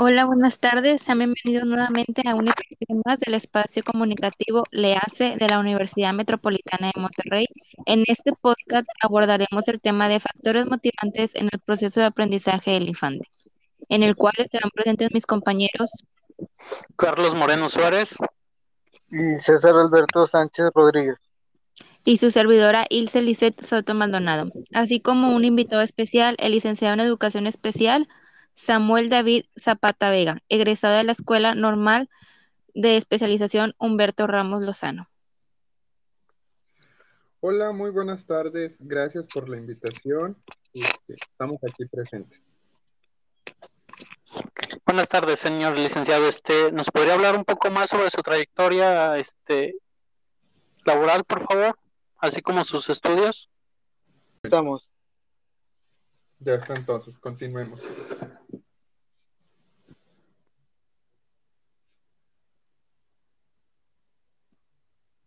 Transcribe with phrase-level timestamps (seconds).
[0.00, 1.02] Hola, buenas tardes.
[1.02, 6.92] Sean bienvenidos nuevamente a un episodio más del espacio comunicativo LEACE de la Universidad Metropolitana
[6.94, 7.46] de Monterrey.
[7.84, 12.88] En este podcast abordaremos el tema de factores motivantes en el proceso de aprendizaje del
[12.88, 13.28] infante,
[13.88, 16.04] en el cual estarán presentes mis compañeros
[16.94, 18.14] Carlos Moreno Suárez
[19.10, 21.16] y César Alberto Sánchez Rodríguez.
[22.04, 27.00] Y su servidora Ilse Lisset Soto Maldonado, así como un invitado especial, el licenciado en
[27.00, 28.06] Educación Especial,
[28.58, 32.10] Samuel David Zapata Vega, egresado de la Escuela Normal
[32.74, 35.08] de Especialización Humberto Ramos Lozano.
[37.38, 38.76] Hola, muy buenas tardes.
[38.80, 40.36] Gracias por la invitación.
[40.74, 42.42] Este, estamos aquí presentes.
[44.84, 46.26] Buenas tardes, señor licenciado.
[46.26, 49.76] Este, ¿nos podría hablar un poco más sobre su trayectoria este,
[50.84, 51.78] laboral, por favor?
[52.18, 53.48] Así como sus estudios.
[54.42, 54.88] Estamos.
[56.40, 57.80] Ya está, entonces, continuemos.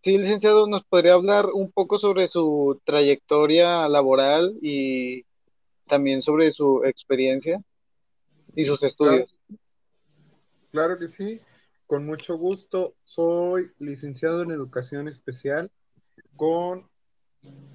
[0.03, 5.25] Sí, licenciado, ¿nos podría hablar un poco sobre su trayectoria laboral y
[5.87, 7.63] también sobre su experiencia
[8.55, 9.35] y sus estudios?
[10.71, 11.39] Claro, que sí,
[11.85, 12.95] con mucho gusto.
[13.03, 15.69] Soy licenciado en Educación Especial
[16.35, 16.89] con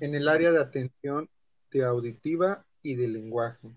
[0.01, 1.29] en el área de atención
[1.71, 3.71] de auditiva y de lenguaje.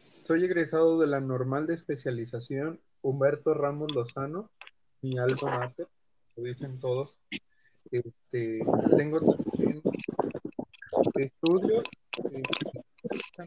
[0.00, 4.50] Soy egresado de la normal de especialización Humberto Ramos Lozano,
[5.02, 5.88] mi alma mater,
[6.36, 7.18] lo dicen todos.
[7.92, 8.64] Este,
[8.96, 9.82] tengo también
[11.14, 12.42] estudios en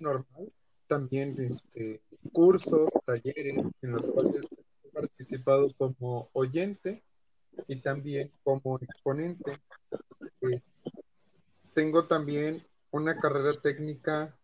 [0.04, 0.54] normal,
[0.88, 2.00] también este,
[2.32, 4.42] cursos, talleres en los cuales
[4.84, 7.04] he participado como oyente
[7.68, 9.60] y también como exponente.
[10.42, 10.62] Eh,
[11.74, 14.38] tengo también una carrera técnica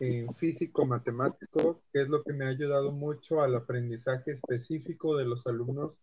[0.00, 5.24] en físico matemático, que es lo que me ha ayudado mucho al aprendizaje específico de
[5.24, 5.98] los alumnos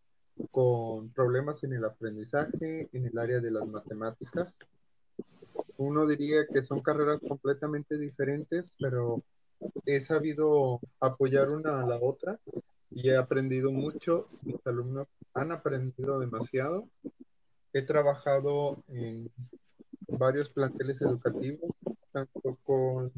[0.52, 4.56] con problemas en el aprendizaje, en el área de las matemáticas.
[5.78, 9.24] Uno diría que son carreras completamente diferentes, pero
[9.86, 12.40] he sabido apoyar una a la otra
[12.92, 14.28] y he aprendido mucho.
[14.44, 16.88] Mis alumnos han aprendido demasiado.
[17.74, 19.30] He trabajado en
[20.08, 21.72] varios planteles educativos,
[22.12, 23.12] tanto con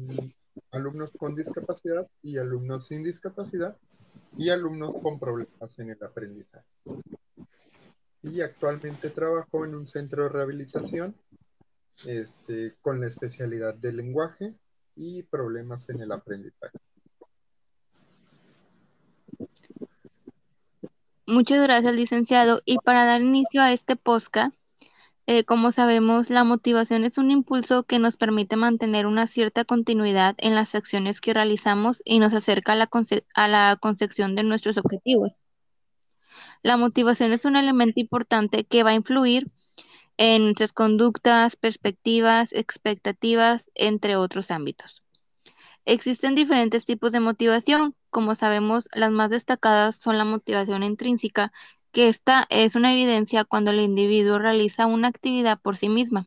[0.70, 3.76] alumnos con discapacidad y alumnos sin discapacidad
[4.36, 6.66] y alumnos con problemas en el aprendizaje.
[8.22, 11.14] Y actualmente trabajo en un centro de rehabilitación
[12.06, 14.54] este, con la especialidad de lenguaje
[14.96, 16.78] y problemas en el aprendizaje.
[21.26, 22.60] Muchas gracias, licenciado.
[22.64, 24.54] Y para dar inicio a este podcast,
[25.26, 30.34] eh, como sabemos, la motivación es un impulso que nos permite mantener una cierta continuidad
[30.38, 32.90] en las acciones que realizamos y nos acerca a la,
[33.34, 35.44] a la concepción de nuestros objetivos.
[36.62, 39.50] La motivación es un elemento importante que va a influir
[40.16, 45.02] en nuestras conductas, perspectivas, expectativas, entre otros ámbitos.
[45.84, 47.96] Existen diferentes tipos de motivación.
[48.10, 51.52] Como sabemos, las más destacadas son la motivación intrínseca,
[51.92, 56.26] que esta es una evidencia cuando el individuo realiza una actividad por sí misma,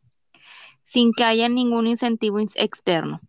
[0.83, 3.21] sin que haya ningún incentivo externo.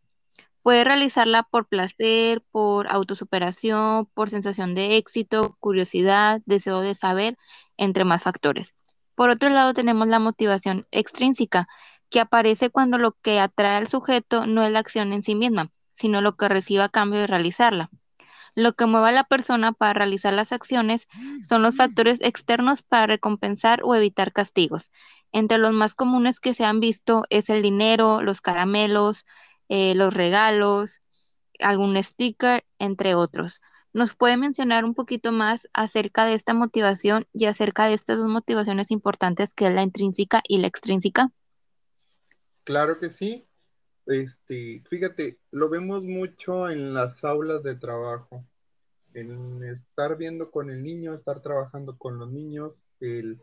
[0.62, 7.38] Puede realizarla por placer, por autosuperación, por sensación de éxito, curiosidad, deseo de saber,
[7.76, 8.74] entre más factores.
[9.14, 11.68] Por otro lado, tenemos la motivación extrínseca,
[12.10, 15.70] que aparece cuando lo que atrae al sujeto no es la acción en sí misma,
[15.92, 17.90] sino lo que recibe a cambio de realizarla.
[18.56, 21.06] Lo que mueve a la persona para realizar las acciones
[21.46, 24.90] son los factores externos para recompensar o evitar castigos.
[25.30, 29.26] Entre los más comunes que se han visto es el dinero, los caramelos,
[29.68, 31.02] eh, los regalos,
[31.60, 33.60] algún sticker, entre otros.
[33.92, 38.28] ¿Nos puede mencionar un poquito más acerca de esta motivación y acerca de estas dos
[38.28, 41.30] motivaciones importantes que es la intrínseca y la extrínseca?
[42.64, 43.46] Claro que sí.
[44.06, 48.44] Este, fíjate, lo vemos mucho en las aulas de trabajo,
[49.16, 53.40] en estar viendo con el niño, estar trabajando con los niños, el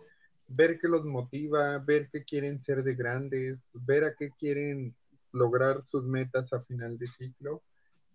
[0.47, 4.95] ver qué los motiva, ver qué quieren ser de grandes, ver a qué quieren
[5.31, 7.63] lograr sus metas a final de ciclo.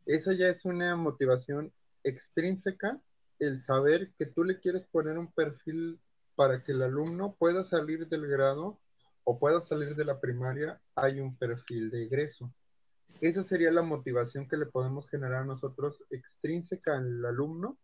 [0.07, 1.73] Esa ya es una motivación
[2.05, 3.01] extrínseca,
[3.41, 5.99] el saber que tú le quieres poner un perfil
[6.37, 8.79] para que el alumno pueda salir del grado
[9.25, 12.53] o pueda salir de la primaria, hay un perfil de egreso.
[13.21, 17.77] Esa sería la motivación que le podemos generar a nosotros extrínseca al alumno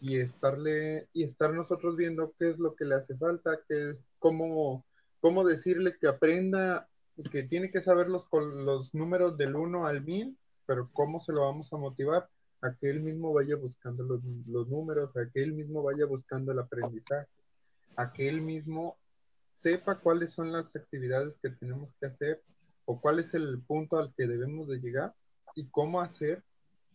[0.00, 3.96] y estarle y estar nosotros viendo qué es lo que le hace falta, qué es
[4.18, 4.86] cómo,
[5.20, 6.88] cómo decirle que aprenda,
[7.30, 11.42] que tiene que saber los, los números del 1 al 1000, pero cómo se lo
[11.42, 12.30] vamos a motivar
[12.62, 16.52] a que él mismo vaya buscando los, los números, a que él mismo vaya buscando
[16.52, 17.28] el aprendizaje,
[17.96, 18.96] a que él mismo
[19.52, 22.42] sepa cuáles son las actividades que tenemos que hacer
[22.90, 25.14] o cuál es el punto al que debemos de llegar
[25.54, 26.42] y cómo hacer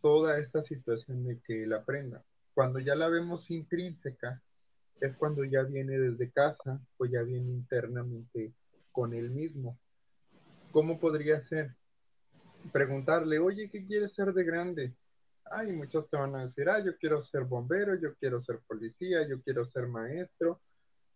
[0.01, 2.21] toda esta situación de que él aprenda.
[2.53, 4.43] Cuando ya la vemos intrínseca,
[4.99, 8.51] es cuando ya viene desde casa o ya viene internamente
[8.91, 9.79] con él mismo.
[10.73, 11.73] ¿Cómo podría ser?
[12.73, 14.93] Preguntarle, oye, ¿qué quieres ser de grande?
[15.45, 19.25] Ay, muchos te van a decir, ah, yo quiero ser bombero, yo quiero ser policía,
[19.25, 20.59] yo quiero ser maestro,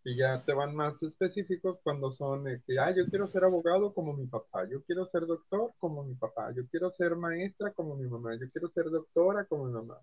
[0.04, 4.14] y ya te van más específicos cuando son que, ah, yo quiero ser abogado como
[4.14, 8.08] mi papá, yo quiero ser doctor como mi papá, yo quiero ser maestra como mi
[8.08, 9.98] mamá, yo quiero ser doctora como mi mamá.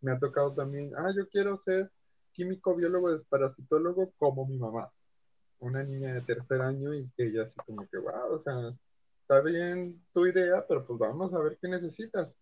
[0.00, 1.90] Me ha tocado también, ah, yo quiero ser
[2.32, 4.90] químico, biólogo, desparasitólogo como mi mamá.
[5.60, 8.54] Una niña de tercer año y que ella así como que, wow, o sea,
[9.22, 12.36] está bien tu idea, pero pues vamos a ver qué necesitas.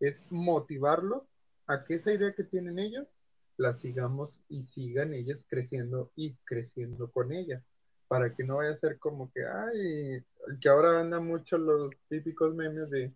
[0.00, 1.28] Es motivarlos
[1.66, 3.14] a que esa idea que tienen ellos
[3.62, 7.62] la sigamos y sigan ellas creciendo y creciendo con ella,
[8.08, 10.22] para que no vaya a ser como que, ay,
[10.60, 13.14] que ahora anda mucho los típicos memes de,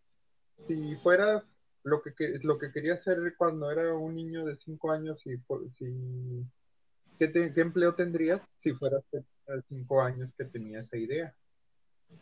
[0.67, 2.13] si fueras lo que,
[2.43, 5.37] lo que quería hacer cuando era un niño de 5 años, y
[5.77, 6.47] si,
[7.19, 9.25] ¿qué, ¿qué, empleo tendrías si fueras de
[9.69, 11.35] 5 años que tenía esa idea?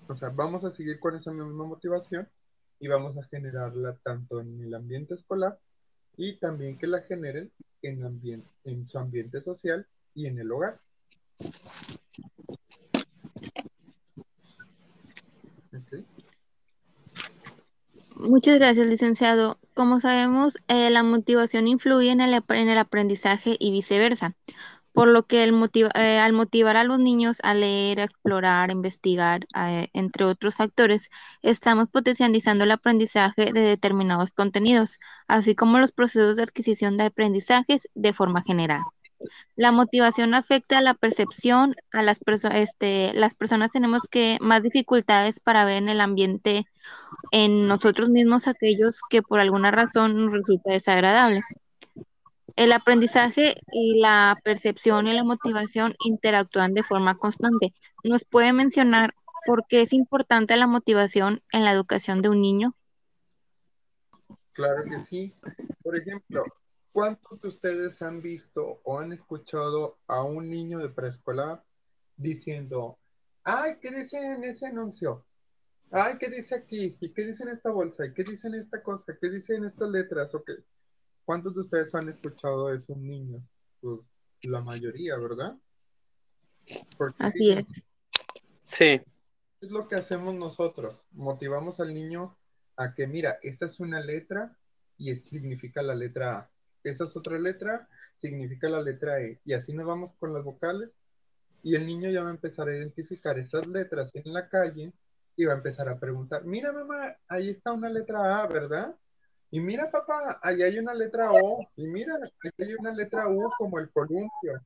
[0.08, 2.28] O sea, vamos a seguir con esa misma motivación
[2.80, 5.58] y vamos a generarla tanto en el ambiente escolar
[6.16, 7.52] y también que la generen
[7.86, 10.80] en, en su ambiente social y en el hogar.
[18.16, 19.58] Muchas gracias, licenciado.
[19.74, 24.36] Como sabemos, eh, la motivación influye en el aprendizaje y viceversa
[24.94, 29.46] por lo que eh, al motivar a los niños a leer, a explorar, a investigar,
[29.56, 31.10] eh, entre otros factores,
[31.42, 37.88] estamos potencializando el aprendizaje de determinados contenidos, así como los procesos de adquisición de aprendizajes
[37.94, 38.82] de forma general.
[39.56, 44.62] La motivación afecta a la percepción, a las personas, este, las personas tenemos que más
[44.62, 46.66] dificultades para ver en el ambiente,
[47.32, 51.42] en nosotros mismos aquellos que por alguna razón nos resulta desagradable.
[52.56, 57.72] El aprendizaje y la percepción y la motivación interactúan de forma constante.
[58.04, 59.14] ¿Nos puede mencionar
[59.44, 62.76] por qué es importante la motivación en la educación de un niño?
[64.52, 65.34] Claro que sí.
[65.82, 66.44] Por ejemplo,
[66.92, 71.64] ¿cuántos de ustedes han visto o han escuchado a un niño de preescolar
[72.16, 72.98] diciendo,
[73.42, 75.24] ay, ¿qué dice en ese anuncio?
[75.90, 76.96] Ay, ¿qué dice aquí?
[77.00, 78.06] ¿Y qué dice en esta bolsa?
[78.06, 79.16] ¿Y qué dice en esta cosa?
[79.20, 80.34] ¿Qué dice en estas letras?
[80.34, 80.54] ¿O qué?
[81.24, 83.42] ¿Cuántos de ustedes han escuchado a esos niños?
[83.80, 84.00] Pues
[84.42, 85.56] la mayoría, ¿verdad?
[87.18, 87.82] Así es.
[88.66, 89.00] Sí.
[89.60, 91.04] Es lo que hacemos nosotros.
[91.12, 92.36] Motivamos al niño
[92.76, 94.56] a que, mira, esta es una letra
[94.98, 96.50] y significa la letra A.
[96.82, 99.40] Esta es otra letra, significa la letra E.
[99.44, 100.90] Y así nos vamos con las vocales.
[101.62, 104.92] Y el niño ya va a empezar a identificar esas letras en la calle
[105.36, 108.94] y va a empezar a preguntar, mira mamá, ahí está una letra A, ¿verdad?
[109.54, 111.64] Y mira, papá, ahí hay una letra O.
[111.76, 114.60] Y mira, ahí hay una letra U como el columpio.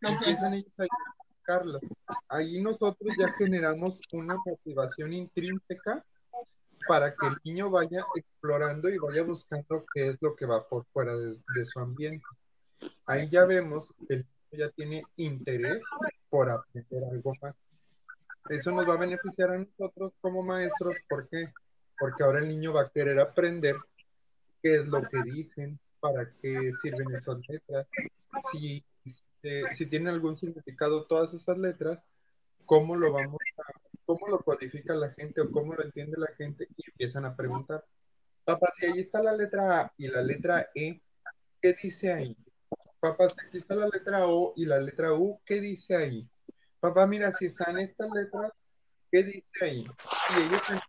[0.00, 0.86] Empiezan ellos a
[1.42, 1.82] Carlos.
[2.28, 6.04] Ahí nosotros ya generamos una motivación intrínseca
[6.86, 10.86] para que el niño vaya explorando y vaya buscando qué es lo que va por
[10.92, 12.24] fuera de, de su ambiente.
[13.06, 15.82] Ahí ya vemos que el niño ya tiene interés
[16.30, 17.56] por aprender algo más.
[18.48, 20.94] Eso nos va a beneficiar a nosotros como maestros.
[21.08, 21.52] ¿Por qué?
[21.98, 23.74] Porque ahora el niño va a querer aprender
[24.64, 27.86] qué es lo que dicen, para qué sirven esas letras,
[28.50, 28.82] si,
[29.42, 32.02] eh, si tienen algún significado todas esas letras,
[32.64, 33.72] cómo lo vamos a,
[34.06, 37.84] cómo lo codifica la gente o cómo lo entiende la gente y empiezan a preguntar,
[38.42, 40.98] papá, si ahí está la letra A y la letra E,
[41.60, 42.34] ¿qué dice ahí?
[43.00, 46.26] Papá, si aquí está la letra O y la letra U, ¿qué dice ahí?
[46.80, 48.50] Papá, mira, si están estas letras,
[49.12, 49.86] ¿qué dice ahí?
[50.30, 50.80] Y ellos empiezan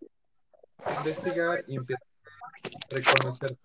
[0.86, 2.15] a investigar y empiezan
[2.90, 3.58] reconocer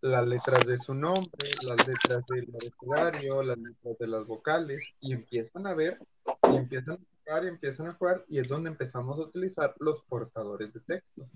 [0.00, 5.12] las letras de su nombre, las letras del abecedario, las letras de las vocales, y
[5.12, 5.98] empiezan a ver,
[6.52, 10.00] y empiezan a jugar, y empiezan a jugar, y es donde empezamos a utilizar los
[10.02, 11.28] portadores de texto.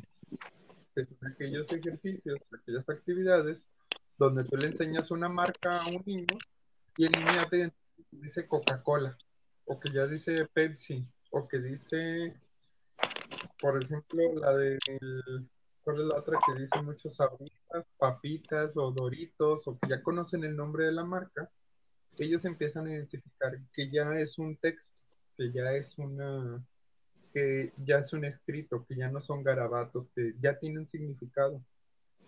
[0.94, 3.58] Que son aquellos ejercicios, aquellas actividades
[4.18, 6.38] donde tú le enseñas una marca a un niño
[6.96, 7.72] y el niño ya te
[8.10, 9.16] dice Coca-Cola,
[9.64, 12.36] o que ya dice Pepsi, o que dice,
[13.58, 14.78] por ejemplo, la del
[15.84, 20.44] ¿Cuál es la otra que dice muchos sabritas, papitas o doritos o que ya conocen
[20.44, 21.50] el nombre de la marca?
[22.18, 25.02] Ellos empiezan a identificar que ya es un texto,
[25.36, 26.64] que ya es una,
[27.32, 31.60] que ya es un escrito, que ya no son garabatos, que ya tienen significado.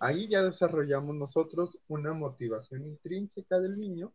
[0.01, 4.13] Ahí ya desarrollamos nosotros una motivación intrínseca del niño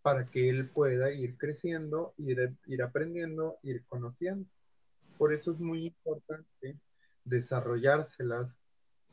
[0.00, 4.48] para que él pueda ir creciendo, ir, ir aprendiendo, ir conociendo.
[5.18, 6.78] Por eso es muy importante
[7.24, 8.61] desarrollárselas,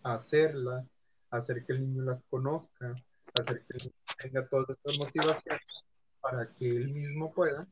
[0.04, 0.86] hacerlas,
[1.30, 2.94] hacer que el niño las conozca,
[3.34, 5.84] hacer que el niño tenga todas estas motivaciones
[6.22, 7.68] para que él mismo pueda,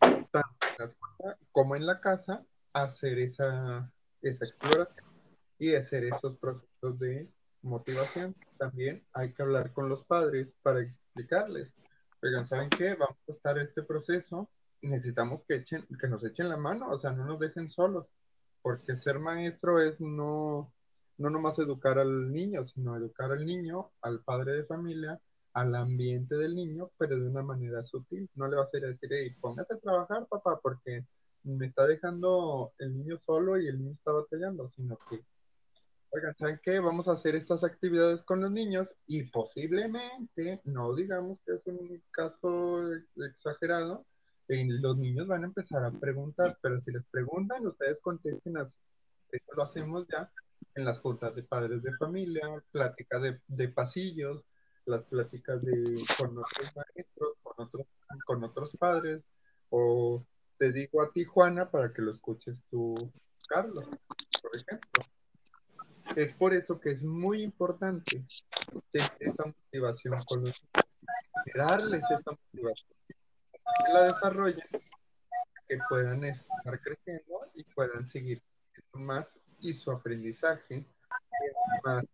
[0.00, 3.90] tanto en la escuela como en la casa, hacer esa,
[4.22, 5.06] esa exploración
[5.58, 7.28] y hacer esos procesos de
[7.62, 8.34] motivación.
[8.58, 11.72] También hay que hablar con los padres para explicarles.
[12.22, 12.94] Oigan, ¿saben qué?
[12.94, 16.98] Vamos a estar este proceso y necesitamos que, echen, que nos echen la mano, o
[16.98, 18.06] sea, no nos dejen solos,
[18.62, 20.72] porque ser maestro es no,
[21.18, 25.20] no nomás educar al niño, sino educar al niño, al padre de familia,
[25.52, 28.28] al ambiente del niño, pero de una manera sutil.
[28.34, 31.04] No le vas a ir decir, hey, póngate a trabajar, papá, porque
[31.42, 35.24] me está dejando el niño solo y el niño está batallando, sino que,
[36.10, 36.78] oigan, ¿saben qué?
[36.78, 42.02] Vamos a hacer estas actividades con los niños y posiblemente, no digamos que es un
[42.10, 42.80] caso
[43.16, 44.06] exagerado,
[44.48, 48.78] los niños van a empezar a preguntar, pero si les preguntan, ustedes contesten así.
[49.30, 50.30] Esto lo hacemos ya
[50.74, 54.44] en las juntas de padres de familia, plática de, de pasillos,
[54.86, 57.86] las pláticas de, con otros maestros, con otros,
[58.24, 59.22] con otros padres,
[59.70, 60.24] o
[60.56, 63.12] te digo a ti, Juana, para que lo escuches tú,
[63.48, 63.84] Carlos,
[64.42, 65.04] por ejemplo.
[66.16, 68.24] Es por eso que es muy importante
[68.90, 70.56] tener esa motivación con los
[71.54, 72.97] darles esa motivación,
[73.76, 74.68] que la desarrollen,
[75.68, 78.42] que puedan estar creciendo y puedan seguir
[78.92, 80.86] más y su aprendizaje
[81.84, 82.04] más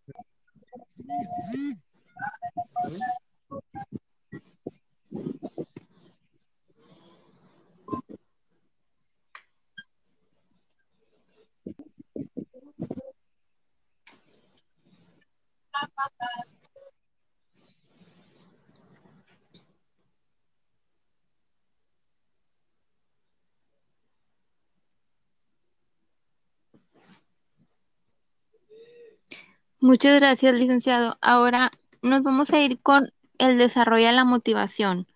[29.85, 31.19] Muchas gracias, licenciado.
[31.21, 35.07] Ahora nos vamos a ir con el desarrollo de la motivación.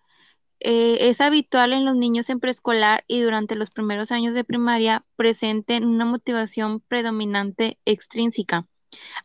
[0.59, 5.03] Eh, es habitual en los niños en preescolar y durante los primeros años de primaria
[5.15, 8.67] presenten una motivación predominante extrínseca,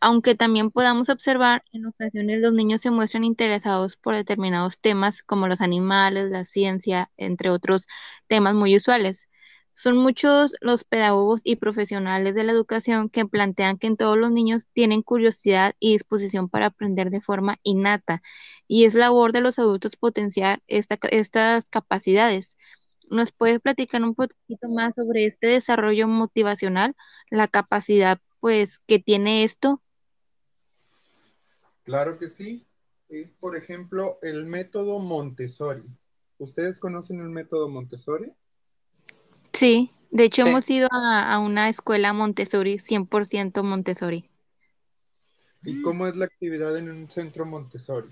[0.00, 5.46] aunque también podamos observar en ocasiones los niños se muestran interesados por determinados temas como
[5.46, 7.86] los animales, la ciencia, entre otros
[8.28, 9.28] temas muy usuales.
[9.74, 14.30] Son muchos los pedagogos y profesionales de la educación que plantean que en todos los
[14.30, 18.22] niños tienen curiosidad y disposición para aprender de forma innata
[18.68, 22.56] y es labor de los adultos potenciar estas capacidades.
[23.10, 26.94] ¿Nos puede platicar un poquito más sobre este desarrollo motivacional,
[27.30, 29.82] la capacidad pues que tiene esto?
[31.82, 32.66] Claro que sí.
[33.08, 35.84] Es, por ejemplo, el método Montessori.
[36.38, 38.32] ¿Ustedes conocen el método Montessori?
[39.54, 44.28] Sí, de hecho hemos ido a, una escuela Montessori, 100% Montessori.
[45.62, 48.10] ¿Y cómo es la actividad en un centro Montessori?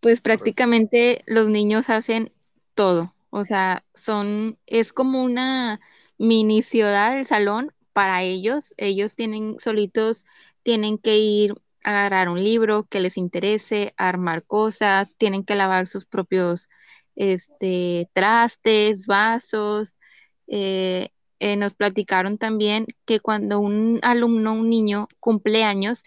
[0.00, 2.32] Pues prácticamente los niños hacen
[2.74, 5.80] todo, o sea, son, es como una
[6.18, 10.24] mini ciudad del salón para ellos, ellos tienen solitos,
[10.62, 15.86] tienen que ir a agarrar un libro que les interese, armar cosas, tienen que lavar
[15.86, 16.68] sus propios
[17.16, 19.98] este, trastes, vasos.
[20.46, 26.02] Eh, eh, nos platicaron también que cuando un alumno, un niño cumple años,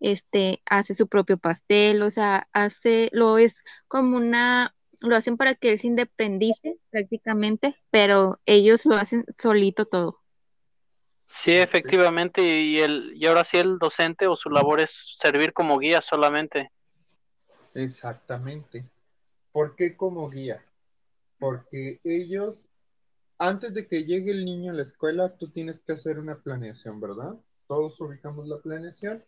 [0.00, 5.54] este, hace su propio pastel, o sea, hace, lo es como una, lo hacen para
[5.54, 10.20] que él se independice prácticamente, pero ellos lo hacen solito todo.
[11.24, 15.78] Sí, efectivamente, y, el, y ahora sí el docente o su labor es servir como
[15.78, 16.70] guía solamente.
[17.74, 18.84] Exactamente.
[19.58, 20.64] ¿Por qué como guía?
[21.40, 22.68] Porque ellos,
[23.38, 27.00] antes de que llegue el niño a la escuela, tú tienes que hacer una planeación,
[27.00, 27.34] ¿verdad?
[27.66, 29.24] Todos ubicamos la planeación.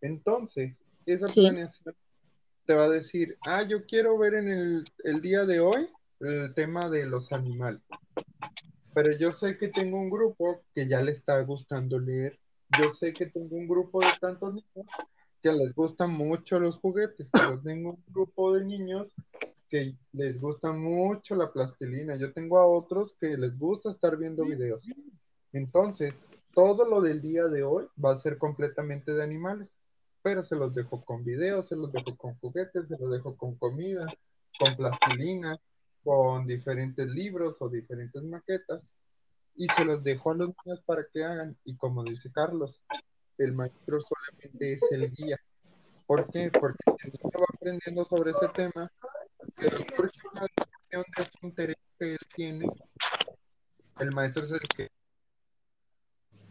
[0.00, 1.94] Entonces, esa planeación
[2.64, 5.86] te va a decir, ah, yo quiero ver en el, el día de hoy
[6.20, 7.82] el tema de los animales.
[8.94, 12.40] Pero yo sé que tengo un grupo que ya le está gustando leer.
[12.80, 14.86] Yo sé que tengo un grupo de tantos niños
[15.42, 17.28] que les gustan mucho los juguetes.
[17.34, 19.12] Yo tengo un grupo de niños
[19.68, 22.16] que les gusta mucho la plastilina.
[22.16, 24.86] Yo tengo a otros que les gusta estar viendo videos.
[25.52, 26.14] Entonces,
[26.52, 29.78] todo lo del día de hoy va a ser completamente de animales,
[30.22, 33.56] pero se los dejo con videos, se los dejo con juguetes, se los dejo con
[33.56, 34.06] comida,
[34.58, 35.58] con plastilina,
[36.02, 38.82] con diferentes libros o diferentes maquetas.
[39.60, 41.56] y se los dejo a los niños para que hagan.
[41.64, 42.80] Y como dice Carlos,
[43.38, 45.38] el maestro solamente es el guía.
[46.06, 46.50] ¿Por qué?
[46.50, 48.90] Porque si el niño va aprendiendo sobre ese tema,
[49.58, 52.66] pero decisión de interés que él tiene,
[53.98, 54.88] el maestro es el que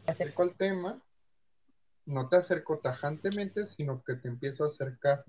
[0.06, 1.02] acerca al tema,
[2.06, 5.24] no te acerco tajantemente, sino que te empiezo a acercar.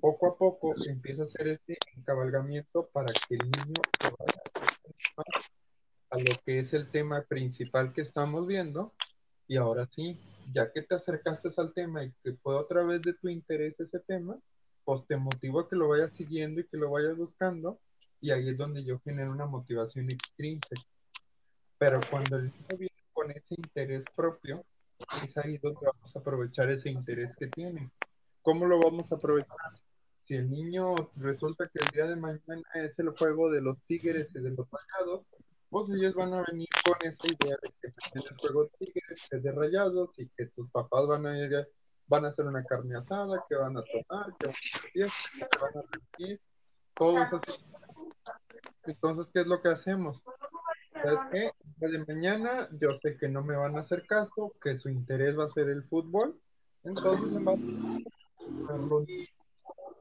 [0.00, 5.46] Poco a poco, empieza a hacer este encabalgamiento para que el niño vaya
[6.10, 8.94] a lo que es el tema principal que estamos viendo.
[9.46, 10.18] Y ahora sí,
[10.52, 14.00] ya que te acercaste al tema y que fue otra vez de tu interés ese
[14.00, 14.38] tema,
[14.84, 17.80] pues te motivo a que lo vayas siguiendo y que lo vayas buscando.
[18.20, 20.82] Y ahí es donde yo genero una motivación extrínseca.
[21.78, 24.64] Pero cuando el niño viene con ese interés propio,
[25.24, 27.90] es ahí donde vamos a aprovechar ese interés que tiene.
[28.42, 29.56] ¿Cómo lo vamos a aprovechar?
[30.24, 34.28] Si el niño resulta que el día de mañana es el juego de los tigres
[34.34, 35.26] y de los rayados,
[35.68, 39.42] pues ellos van a venir con esa idea de que en el juego tigres es
[39.42, 41.66] de rayados y que sus papás van a ir,
[42.12, 45.16] van a hacer una carne asada, que van a tomar, que van a fiesta,
[45.50, 46.40] que van a repetir,
[46.94, 47.40] todo eso.
[48.84, 50.22] Entonces, ¿qué es lo que hacemos?
[50.92, 51.50] ¿Sabes qué?
[51.76, 55.44] De mañana yo sé que no me van a hacer caso, que su interés va
[55.44, 56.38] a ser el fútbol,
[56.84, 57.28] entonces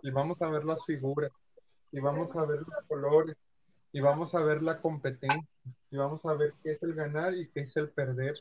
[0.03, 1.31] y vamos a ver las figuras,
[1.93, 3.37] y vamos a ver los colores,
[3.93, 5.47] y vamos a ver la competencia,
[5.89, 8.35] y vamos a ver qué es el ganar y qué es el perder,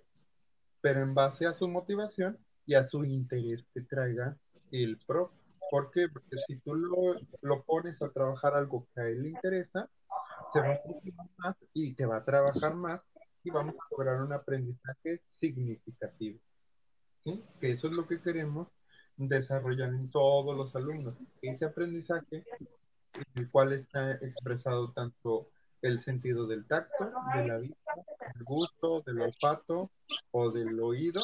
[0.81, 2.37] pero en base a su motivación
[2.67, 4.37] y a su interés que traiga
[4.71, 5.33] el pro.
[5.71, 6.09] ¿Por qué?
[6.09, 9.88] Porque si tú lo, lo pones a trabajar algo que a él le interesa,
[10.52, 10.81] se va a
[11.38, 13.00] más y te va a trabajar más
[13.45, 16.40] y vamos a lograr un aprendizaje significativo.
[17.25, 17.43] ¿sí?
[17.61, 18.75] Que eso es lo que queremos
[19.17, 21.14] desarrollar en todos los alumnos.
[21.43, 22.45] Ese aprendizaje,
[23.14, 25.49] en el cual está expresado tanto
[25.83, 27.93] el sentido del tacto, de la vista,
[28.35, 29.90] del gusto, del olfato
[30.31, 31.23] o del oído,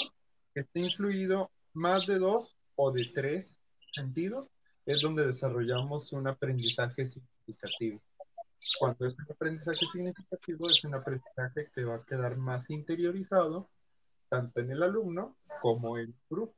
[0.57, 3.55] que está incluido más de dos o de tres
[3.93, 4.51] sentidos,
[4.87, 8.01] es donde desarrollamos un aprendizaje significativo.
[8.81, 13.69] Cuando es un aprendizaje significativo, es un aprendizaje que va a quedar más interiorizado,
[14.31, 16.55] tanto en el alumno como en el grupo.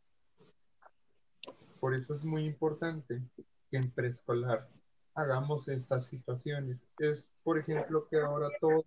[1.81, 3.21] Por eso es muy importante
[3.69, 4.69] que en preescolar
[5.17, 6.79] hagamos estas situaciones.
[7.01, 8.85] Es, por ejemplo, que ahora todas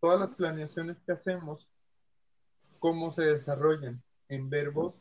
[0.00, 1.68] todas las planeaciones que hacemos,
[2.78, 5.00] cómo se desarrollan en verbos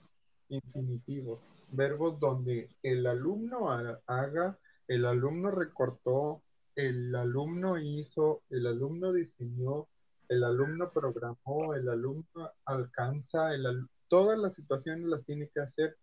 [0.49, 1.39] infinitivos,
[1.71, 6.41] verbos donde el alumno haga, el alumno recortó,
[6.75, 9.87] el alumno hizo, el alumno diseñó,
[10.29, 15.97] el alumno programó, el alumno alcanza, el, todas las situaciones las tiene que hacer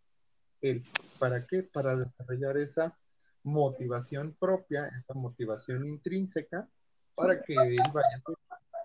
[0.60, 0.84] él.
[1.18, 1.62] ¿Para qué?
[1.62, 2.98] Para desarrollar esa
[3.42, 6.68] motivación propia, esa motivación intrínseca,
[7.14, 8.22] para que él vaya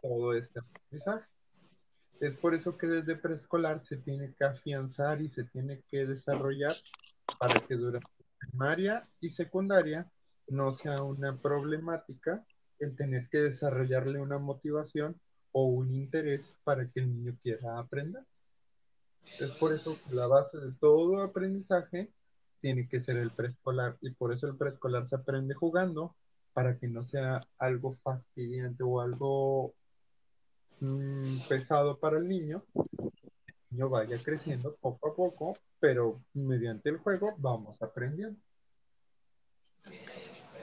[0.01, 1.25] todo este aprendizaje.
[2.19, 6.75] Es por eso que desde preescolar se tiene que afianzar y se tiene que desarrollar
[7.39, 10.11] para que durante primaria y secundaria
[10.47, 12.45] no sea una problemática
[12.79, 15.19] el tener que desarrollarle una motivación
[15.51, 18.23] o un interés para que el niño quiera aprender.
[19.39, 22.11] Es por eso que la base de todo aprendizaje
[22.61, 26.15] tiene que ser el preescolar y por eso el preescolar se aprende jugando
[26.53, 29.73] para que no sea algo fastidiante o algo
[30.79, 32.63] mm, pesado para el niño.
[32.75, 38.39] El niño vaya creciendo poco a poco, pero mediante el juego vamos aprendiendo.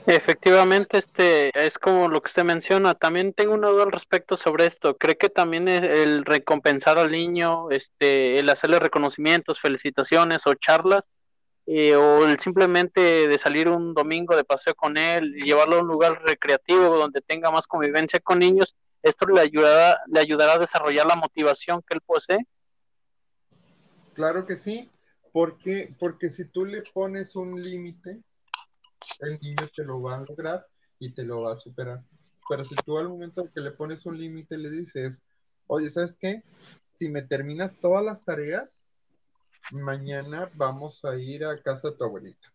[0.06, 2.94] Efectivamente, este es como lo que usted menciona.
[2.94, 4.96] También tengo una duda al respecto sobre esto.
[4.96, 11.08] ¿Cree que también el recompensar al niño, este, el hacerle reconocimientos, felicitaciones o charlas,
[11.66, 15.88] eh, o el simplemente de salir un domingo de paseo con él llevarlo a un
[15.88, 21.06] lugar recreativo donde tenga más convivencia con niños, esto le ayudará, le ayudará a desarrollar
[21.06, 22.46] la motivación que él posee?
[24.14, 24.90] Claro que sí,
[25.32, 28.22] porque, porque si tú le pones un límite,
[29.20, 30.66] el niño te lo va a lograr
[30.98, 32.02] y te lo va a superar.
[32.48, 35.18] Pero si tú al momento que le pones un límite le dices,
[35.66, 36.42] oye, ¿sabes qué?
[36.94, 38.78] Si me terminas todas las tareas,
[39.72, 42.52] mañana vamos a ir a casa de tu abuelita.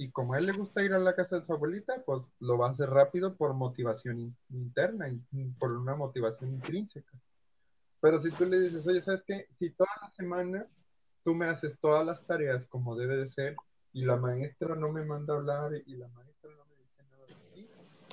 [0.00, 2.56] Y como a él le gusta ir a la casa de su abuelita, pues lo
[2.56, 7.20] va a hacer rápido por motivación interna y por una motivación intrínseca.
[8.00, 9.46] Pero si tú le dices, oye, ¿sabes qué?
[9.58, 10.66] Si toda la semana
[11.22, 13.56] tú me haces todas las tareas como debe de ser,
[13.92, 17.26] y la maestra no me manda a hablar y la maestra no me dice nada
[17.26, 17.68] de ti,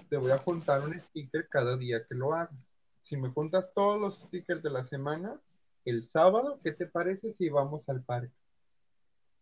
[0.10, 2.70] te voy a juntar un sticker cada día que lo hagas.
[3.00, 5.40] Si me juntas todos los stickers de la semana,
[5.86, 8.36] el sábado, ¿qué te parece si vamos al parque?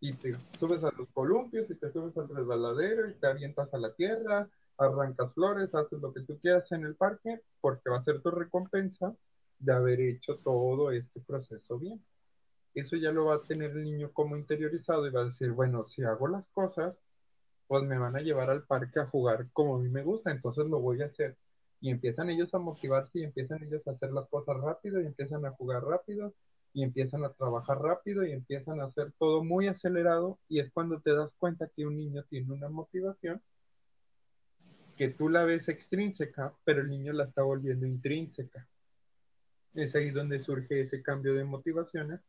[0.05, 3.79] Y te subes a los columpios y te subes al resbaladero y te avientas a
[3.79, 8.03] la tierra, arrancas flores, haces lo que tú quieras en el parque, porque va a
[8.03, 9.15] ser tu recompensa
[9.57, 11.99] de haber hecho todo este proceso bien.
[12.75, 15.83] Eso ya lo va a tener el niño como interiorizado y va a decir, bueno,
[15.83, 17.01] si hago las cosas,
[17.65, 20.67] pues me van a llevar al parque a jugar como a mí me gusta, entonces
[20.67, 21.35] lo voy a hacer.
[21.81, 25.47] Y empiezan ellos a motivarse y empiezan ellos a hacer las cosas rápido y empiezan
[25.47, 26.31] a jugar rápido
[26.75, 30.99] y empiezan a trabajar rápido y empiezan a hacer todo muy acelerado y es cuando
[30.99, 33.41] te das cuenta que un niño tiene una motivación
[34.97, 38.67] que tú la ves extrínseca, pero el niño la está volviendo intrínseca.
[39.73, 42.19] Es ahí donde surge ese cambio de motivaciones,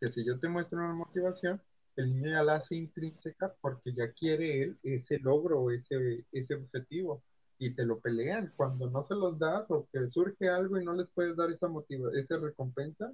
[0.00, 1.60] que si yo te muestro una motivación,
[1.96, 7.24] el niño ya la hace intrínseca porque ya quiere él ese logro, ese, ese objetivo,
[7.58, 8.52] y te lo pelean.
[8.56, 11.66] Cuando no se los das o que surge algo y no les puedes dar esa
[11.66, 13.12] motiva esa recompensa,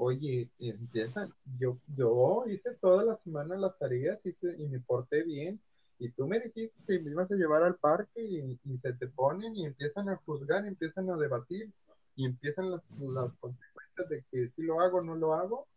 [0.00, 5.60] oye, empiezan, yo, yo hice toda la semana las tareas y me porté bien,
[5.98, 9.54] y tú me dijiste que me ibas a llevar al parque y, se te ponen
[9.54, 11.70] y empiezan a juzgar, empiezan a debatir
[12.16, 15.68] y empiezan las, las consecuencias de que si lo hago o no lo hago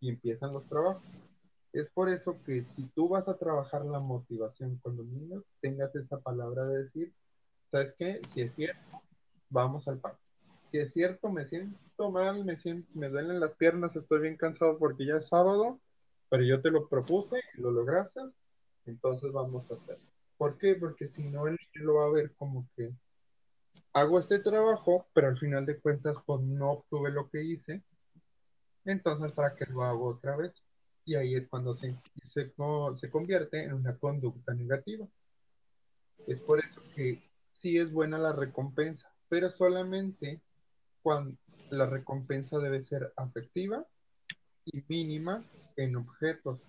[0.00, 1.02] y empiezan los trabajos.
[1.74, 5.94] Es por eso que si tú vas a trabajar la motivación con los niños, tengas
[5.94, 7.12] esa palabra de decir,
[7.70, 8.20] ¿sabes qué?
[8.32, 9.02] Si es cierto,
[9.50, 10.25] vamos al parque.
[10.66, 14.78] Si es cierto, me siento mal, me, siento, me duelen las piernas, estoy bien cansado
[14.78, 15.80] porque ya es sábado,
[16.28, 18.20] pero yo te lo propuse y lo lograste,
[18.86, 19.98] entonces vamos a hacer.
[20.36, 20.74] ¿Por qué?
[20.74, 22.92] Porque si no, niño lo va a ver como que
[23.92, 27.82] hago este trabajo, pero al final de cuentas, pues no obtuve lo que hice.
[28.84, 30.52] Entonces, ¿para qué lo hago otra vez?
[31.04, 32.52] Y ahí es cuando se, se,
[32.96, 35.06] se convierte en una conducta negativa.
[36.26, 40.42] Es por eso que sí es buena la recompensa, pero solamente
[41.06, 41.36] cuando
[41.70, 43.86] la recompensa debe ser afectiva
[44.64, 45.40] y mínima
[45.76, 46.66] en objetos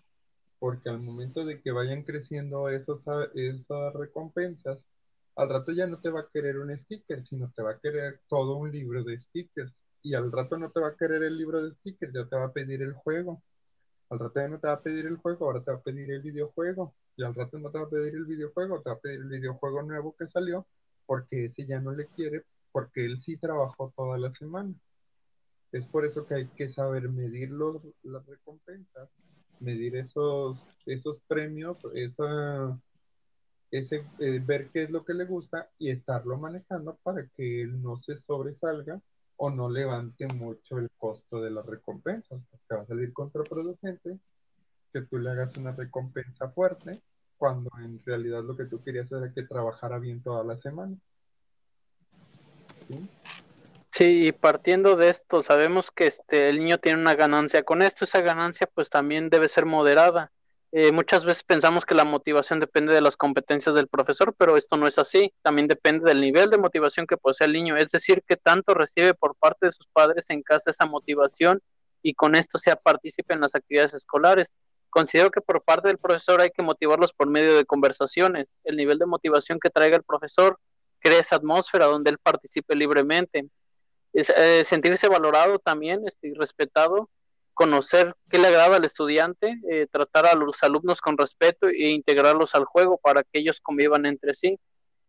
[0.60, 3.02] porque al momento de que vayan creciendo esos,
[3.34, 4.78] esas recompensas,
[5.36, 8.22] al rato ya no te va a querer un sticker, sino te va a querer
[8.28, 9.74] todo un libro de stickers.
[10.04, 12.46] Y al rato no te va a querer el libro de stickers, ya te va
[12.46, 13.42] a pedir el juego.
[14.12, 16.12] Al rato ya no te va a pedir el juego, ahora te va a pedir
[16.12, 16.94] el videojuego.
[17.16, 19.30] Y al rato no te va a pedir el videojuego, te va a pedir el
[19.30, 20.68] videojuego nuevo que salió,
[21.08, 22.46] porque ese ya no le quiere,
[22.78, 24.72] porque él sí trabajó toda la semana.
[25.72, 29.10] Es por eso que hay que saber medir los, las recompensas
[29.60, 32.80] medir esos, esos premios, esa,
[33.72, 37.82] ese, eh, ver qué es lo que le gusta y estarlo manejando para que él
[37.82, 39.02] no se sobresalga
[39.38, 44.20] o no levante mucho el costo de las recompensas, porque va a salir contraproducente
[44.94, 47.02] que tú le hagas una recompensa fuerte
[47.38, 50.96] cuando en realidad lo que tú querías era que trabajara bien toda la semana.
[53.92, 54.28] ¿Sí?
[54.28, 58.22] Y partiendo de esto, sabemos que este, el niño tiene una ganancia con esto, esa
[58.22, 60.32] ganancia pues también debe ser moderada.
[60.72, 64.76] Eh, muchas veces pensamos que la motivación depende de las competencias del profesor, pero esto
[64.76, 68.22] no es así, también depende del nivel de motivación que posee el niño, es decir,
[68.28, 71.62] que tanto recibe por parte de sus padres en casa esa motivación
[72.02, 74.54] y con esto sea partícipe en las actividades escolares.
[74.90, 78.48] Considero que por parte del profesor hay que motivarlos por medio de conversaciones.
[78.64, 80.60] El nivel de motivación que traiga el profesor
[81.08, 83.48] crea esa atmósfera donde él participe libremente
[84.14, 87.10] eh, sentirse valorado también, este, respetado,
[87.54, 92.56] conocer qué le agrada al estudiante, eh, tratar a los alumnos con respeto e integrarlos
[92.56, 94.60] al juego para que ellos convivan entre sí.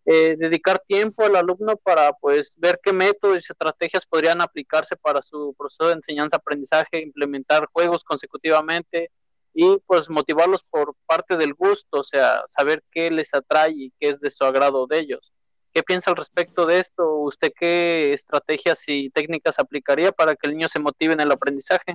[0.05, 5.21] Eh, dedicar tiempo al alumno para pues ver qué métodos y estrategias podrían aplicarse para
[5.21, 9.11] su proceso de enseñanza-aprendizaje, implementar juegos consecutivamente
[9.53, 14.11] y pues motivarlos por parte del gusto, o sea, saber qué les atrae y qué
[14.11, 15.33] es de su agrado de ellos.
[15.79, 17.14] ¿Qué piensa al respecto de esto?
[17.21, 21.95] ¿Usted qué estrategias y técnicas aplicaría para que el niño se motive en el aprendizaje?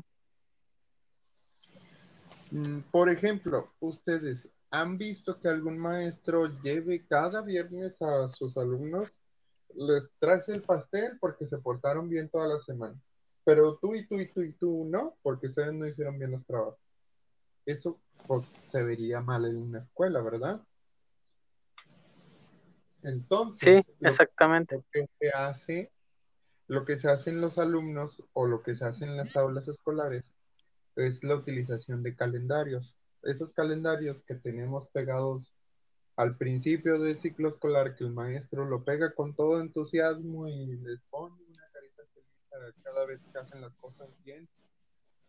[2.52, 9.10] Mm, por ejemplo, ustedes han visto que algún maestro lleve cada viernes a sus alumnos,
[9.76, 12.96] les trae el pastel porque se portaron bien toda la semana,
[13.44, 16.46] pero tú y tú y tú y tú no, porque ustedes no hicieron bien los
[16.46, 16.80] trabajos.
[17.66, 20.62] Eso pues se vería mal en una escuela, ¿verdad?
[23.04, 24.76] Entonces, sí, exactamente.
[24.76, 25.92] Lo que se hace,
[26.68, 29.68] lo que se hace en los alumnos o lo que se hace en las aulas
[29.68, 30.24] escolares
[30.96, 32.96] es la utilización de calendarios.
[33.24, 35.54] Esos calendarios que tenemos pegados
[36.16, 41.02] al principio del ciclo escolar, que el maestro lo pega con todo entusiasmo y les
[41.10, 44.48] pone una carita feliz cada vez que hacen las cosas bien,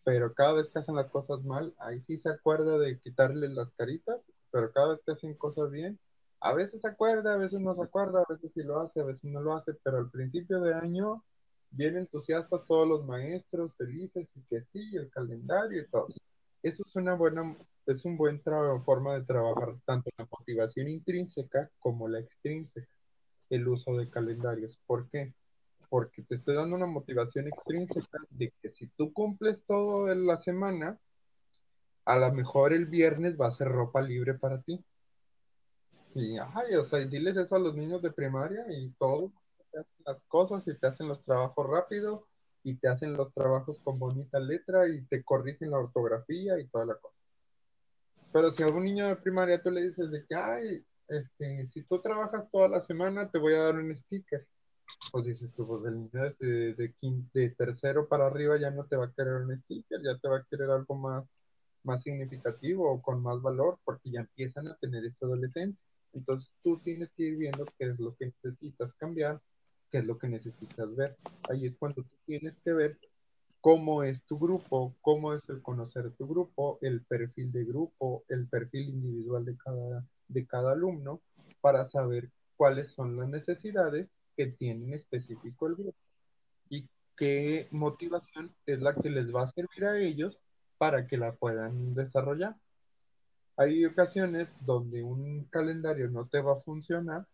[0.05, 3.73] pero cada vez que hacen las cosas mal, ahí sí se acuerda de quitarles las
[3.73, 5.99] caritas, pero cada vez que hacen cosas bien,
[6.45, 9.05] a veces se acuerda, a veces no se acuerda, a veces sí lo hace, a
[9.05, 11.25] veces no lo hace, pero al principio de año
[11.71, 16.09] bien entusiastas todos los maestros, felices y que sí, el calendario y todo.
[16.63, 18.41] Eso es una buena, es un buen
[18.83, 22.89] forma de trabajar tanto la motivación intrínseca como la extrínseca,
[23.51, 24.79] el uso de calendarios.
[24.87, 25.35] ¿Por qué?
[25.95, 30.41] porque te estoy dando una motivación extrínseca de que si tú cumples todo en la
[30.41, 30.99] semana,
[32.05, 34.85] a lo mejor el viernes va a ser ropa libre para ti.
[36.14, 39.33] Y, ay, o sea, diles eso a los niños de primaria y todo,
[39.72, 42.29] te hacen las cosas y te hacen los trabajos rápido
[42.62, 46.87] y te hacen los trabajos con bonita letra y te corrigen la ortografía y toda
[46.87, 47.16] la cosa.
[48.33, 51.83] Pero si a un niño de primaria tú le dices de que, ay, este, si
[51.83, 54.46] tú trabajas toda la semana, te voy a dar un sticker.
[55.11, 56.94] Pues dices tú, pues el niño de, de,
[57.33, 60.38] de tercero para arriba ya no te va a querer un sticker, ya te va
[60.38, 61.24] a querer algo más,
[61.83, 65.87] más significativo o con más valor, porque ya empiezan a tener esta adolescencia.
[66.14, 69.40] Entonces tú tienes que ir viendo qué es lo que necesitas cambiar,
[69.90, 71.16] qué es lo que necesitas ver.
[71.48, 72.98] Ahí es cuando tú tienes que ver
[73.61, 78.48] cómo es tu grupo, cómo es el conocer tu grupo, el perfil de grupo, el
[78.48, 81.22] perfil individual de cada, de cada alumno,
[81.61, 85.96] para saber cuáles son las necesidades que tiene en específico el grupo
[86.68, 90.38] y qué motivación es la que les va a servir a ellos
[90.79, 92.57] para que la puedan desarrollar.
[93.57, 97.27] Hay ocasiones donde un calendario no te va a funcionar,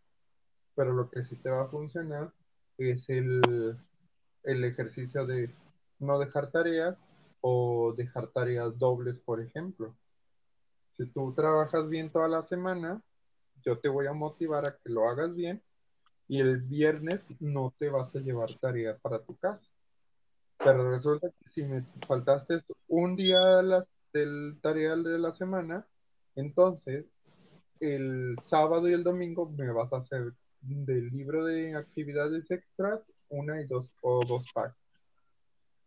[0.75, 2.33] pero lo que sí te va a funcionar
[2.77, 3.79] es el,
[4.45, 5.55] el ejercicio de
[5.99, 6.97] no dejar tareas
[7.41, 9.97] o dejar tareas dobles, por ejemplo.
[10.97, 13.03] Si tú trabajas bien toda la semana,
[13.65, 15.63] yo te voy a motivar a que lo hagas bien
[16.29, 19.69] y el viernes no te vas a llevar tarea para tu casa.
[20.59, 23.41] Pero resulta que si me faltaste un día
[24.13, 25.87] del tarea de la semana,
[26.41, 27.07] entonces
[27.81, 33.61] el sábado y el domingo me vas a hacer del libro de actividades extras una
[33.61, 34.77] y dos o dos packs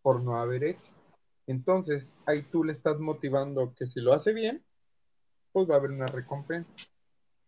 [0.02, 0.92] por no haber hecho.
[1.46, 4.64] Entonces ahí tú le estás motivando que si lo hace bien,
[5.52, 6.72] pues va a haber una recompensa.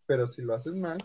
[0.06, 0.98] Pero si lo haces mal,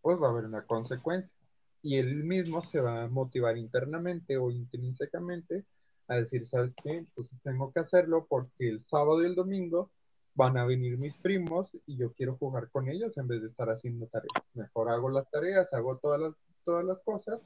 [0.00, 1.34] pues va a haber una consecuencia
[1.82, 5.64] y él mismo se va a motivar internamente o intrínsecamente
[6.08, 7.06] a decir, ¿sabes qué?
[7.14, 9.90] Pues tengo que hacerlo porque el sábado y el domingo
[10.38, 13.68] van a venir mis primos y yo quiero jugar con ellos en vez de estar
[13.70, 14.30] haciendo tareas.
[14.54, 16.32] Mejor hago las tareas, hago todas las,
[16.64, 17.40] todas las cosas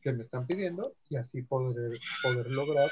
[0.00, 2.90] que me están pidiendo y así poder, poder lograr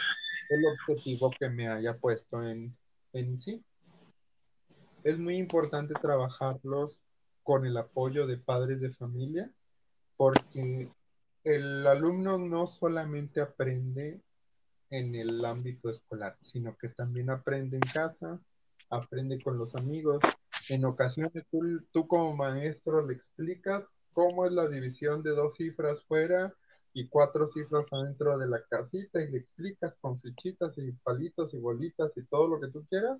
[0.50, 2.76] el objetivo que me haya puesto en,
[3.14, 3.64] en sí.
[5.04, 7.02] Es muy importante trabajarlos
[7.42, 9.50] con el apoyo de padres de familia
[10.18, 10.90] porque
[11.44, 14.20] el alumno no solamente aprende
[14.90, 18.38] en el ámbito escolar, sino que también aprende en casa,
[18.90, 20.18] aprende con los amigos.
[20.68, 21.60] En ocasiones tú,
[21.92, 26.52] tú como maestro le explicas cómo es la división de dos cifras fuera
[26.92, 31.58] y cuatro cifras adentro de la casita y le explicas con flechitas y palitos y
[31.58, 33.18] bolitas y todo lo que tú quieras,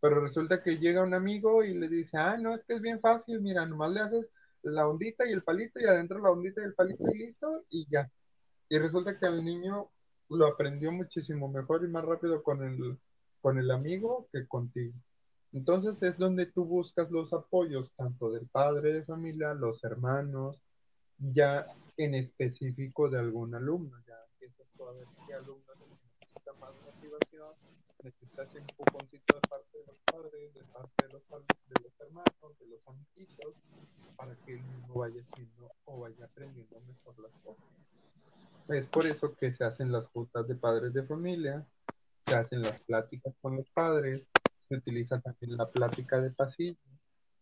[0.00, 3.00] pero resulta que llega un amigo y le dice, ah, no, es que es bien
[3.00, 4.26] fácil, mira, nomás le haces
[4.62, 7.86] la ondita y el palito y adentro la ondita y el palito y listo y
[7.90, 8.10] ya.
[8.70, 9.90] Y resulta que el niño
[10.30, 12.98] lo aprendió muchísimo mejor y más rápido con el,
[13.44, 14.94] con el amigo que contigo.
[15.52, 20.62] Entonces es donde tú buscas los apoyos tanto del padre de familia, los hermanos,
[21.18, 21.66] ya
[21.98, 23.98] en específico de algún alumno.
[24.08, 27.52] Ya empiezas a ver qué alumno necesita más motivación,
[28.02, 32.58] necesita un empujoncito de parte de los padres, de parte de los, de los hermanos,
[32.58, 33.54] de los amiguitos,
[34.16, 37.64] para que el mismo vaya haciendo o vaya aprendiendo mejor las cosas.
[38.68, 41.66] Es por eso que se hacen las juntas de padres de familia,
[42.26, 44.22] se hacen las pláticas con los padres,
[44.68, 46.78] se utiliza también la plática de pasillo,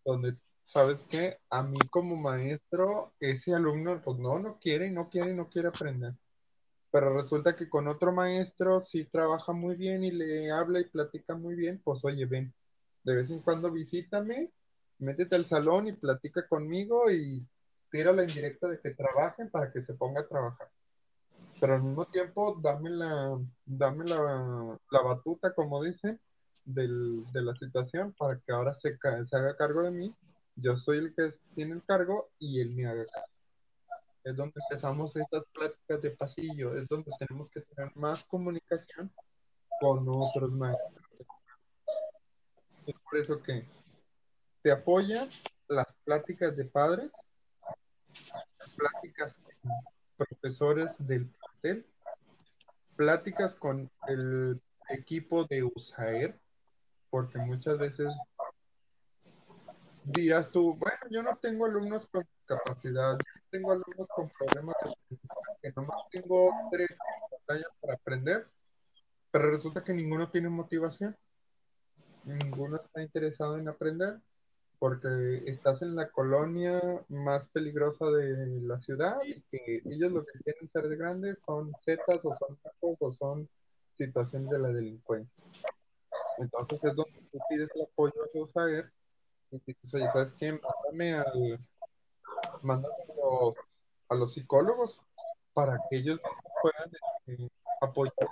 [0.04, 1.38] donde, ¿sabes qué?
[1.50, 6.14] A mí como maestro, ese alumno, pues no, no quiere, no quiere, no quiere aprender.
[6.90, 11.34] Pero resulta que con otro maestro sí trabaja muy bien y le habla y platica
[11.34, 12.52] muy bien, pues oye, ven,
[13.04, 14.52] de vez en cuando visítame
[15.02, 17.44] métete al salón y platica conmigo y
[17.90, 20.70] tira la indirecta de que trabajen para que se ponga a trabajar.
[21.62, 26.20] Pero al mismo tiempo, dame la, dame la, batuta, como dicen,
[26.64, 30.12] del, de la situación para que ahora se, se haga cargo de mí.
[30.56, 33.32] Yo soy el que tiene el cargo y él me haga caso.
[34.24, 39.12] Es donde empezamos estas pláticas de pasillo, es donde tenemos que tener más comunicación
[39.80, 41.06] con otros maestros.
[42.88, 43.68] Es por eso que
[44.62, 45.28] te apoyan
[45.68, 47.12] las pláticas de padres,
[48.76, 49.70] pláticas con
[50.16, 51.30] profesores del
[52.96, 56.38] pláticas con el equipo de USAER,
[57.10, 58.08] porque muchas veces
[60.04, 64.74] dirás tú, bueno, yo no tengo alumnos con capacidad, yo no tengo alumnos con problemas
[64.84, 65.18] de
[65.62, 66.88] que nomás tengo tres
[67.30, 68.48] pantallas para aprender,
[69.30, 71.16] pero resulta que ninguno tiene motivación,
[72.24, 74.20] ninguno está interesado en aprender,
[74.82, 80.40] porque estás en la colonia más peligrosa de la ciudad y que ellos lo que
[80.40, 83.48] quieren ser de grandes son setas o son tacos o son
[83.94, 85.44] situaciones de la delincuencia.
[86.38, 88.90] Entonces es donde tú pides el apoyo a USAER
[89.52, 90.50] y dices, oye, ¿sabes qué?
[90.50, 91.60] Mándame, al,
[92.62, 93.54] mándame a, los,
[94.08, 95.00] a los psicólogos
[95.54, 96.18] para que ellos
[96.60, 96.90] puedan
[97.28, 97.48] eh,
[97.80, 98.30] apoyar,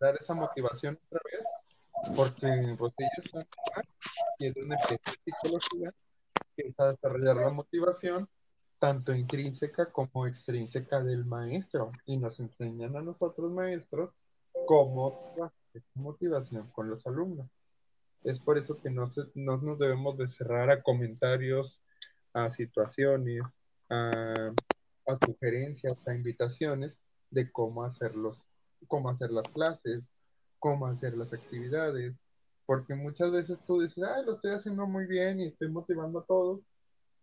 [0.00, 3.44] dar esa motivación otra vez, porque pues ellos están
[4.38, 5.94] y es donde empieza la psicología,
[6.56, 8.28] empieza a desarrollar la motivación,
[8.78, 14.10] tanto intrínseca como extrínseca del maestro, y nos enseñan a nosotros maestros
[14.66, 17.48] cómo trabajar motivación con los alumnos.
[18.22, 21.80] Es por eso que no, no nos debemos de cerrar a comentarios,
[22.32, 23.42] a situaciones,
[23.90, 24.52] a,
[25.06, 26.98] a sugerencias, a invitaciones
[27.30, 28.48] de cómo hacerlos,
[28.86, 30.02] cómo hacer las clases,
[30.58, 32.14] cómo hacer las actividades,
[32.66, 36.24] porque muchas veces tú dices, ay, lo estoy haciendo muy bien y estoy motivando a
[36.24, 36.60] todos,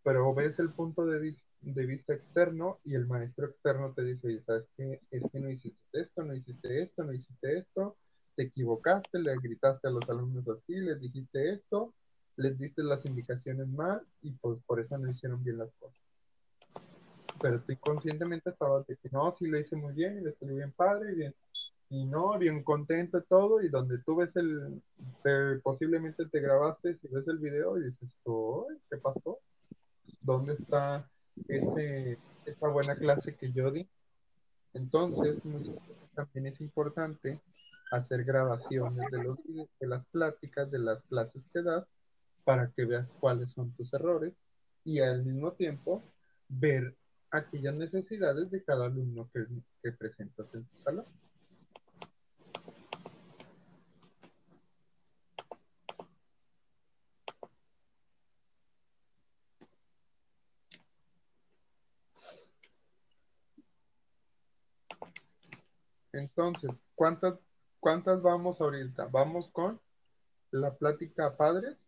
[0.04, 4.42] pero ves el punto de, de vista externo y el maestro externo te dice, oye,
[4.44, 5.00] ¿sabes qué?
[5.12, 7.98] Es que no hiciste esto, no hiciste esto, no hiciste esto,
[8.36, 11.94] te equivocaste, le gritaste a los alumnos así, les dijiste esto,
[12.38, 16.00] les diste las indicaciones mal y pues por eso no hicieron bien las cosas.
[17.42, 20.56] Pero tú inconscientemente estabas de que no, sí lo hice muy bien y le salió
[20.56, 21.36] bien padre y bien
[21.92, 24.82] y no, bien contento todo, y donde tú ves el,
[25.62, 28.16] posiblemente te grabaste, si ves el video y dices,
[28.90, 29.40] ¿qué pasó?
[30.22, 31.06] ¿Dónde está
[31.50, 33.90] ese, esa buena clase que yo di?
[34.74, 35.42] Entonces,
[36.16, 37.42] también es importante
[37.92, 41.86] hacer grabaciones de, los, de las pláticas, de las clases que das,
[42.46, 44.34] para que veas cuáles son tus errores
[44.86, 46.02] y al mismo tiempo
[46.48, 46.96] ver
[47.32, 49.46] aquellas necesidades de cada alumno que,
[49.84, 51.06] que presentas en tu salón.
[66.14, 67.40] Entonces, ¿cuántas,
[67.80, 69.08] ¿cuántas vamos ahorita?
[69.08, 69.80] Vamos con
[70.52, 71.88] la plática a padres,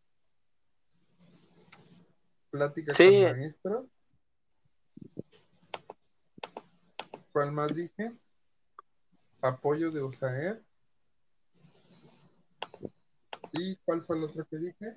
[2.49, 3.88] plática con maestros.
[7.33, 8.13] ¿Cuál más dije?
[9.41, 10.63] Apoyo de USAER.
[13.51, 14.95] ¿Y cuál fue el otro que dije?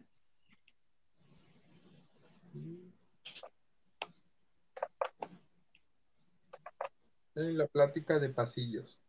[7.34, 9.00] En la plática de pasillos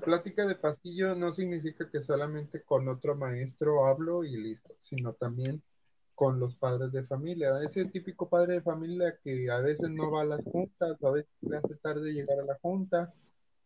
[0.00, 5.62] plática de pasillo no significa que solamente con otro maestro hablo y listo, sino también
[6.14, 7.50] con los padres de familia.
[7.62, 11.30] Ese típico padre de familia que a veces no va a las juntas, a veces
[11.40, 13.12] le hace tarde llegar a la junta,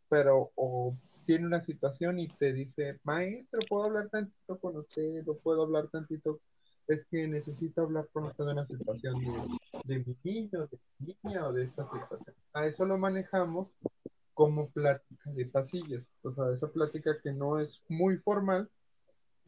[0.08, 0.50] pero
[1.26, 5.28] tiene una situación y te dice, maestro, ¿puedo hablar tantito con usted?
[5.28, 6.40] ¿O puedo hablar tantito?
[6.86, 11.16] Es que necesito hablar con usted de una situación de, de mi niño, de mi
[11.22, 12.34] niña o de esta situación.
[12.54, 13.68] A eso lo manejamos
[14.38, 16.04] como plática de pasillos.
[16.22, 18.70] O sea, esa plática que no es muy formal,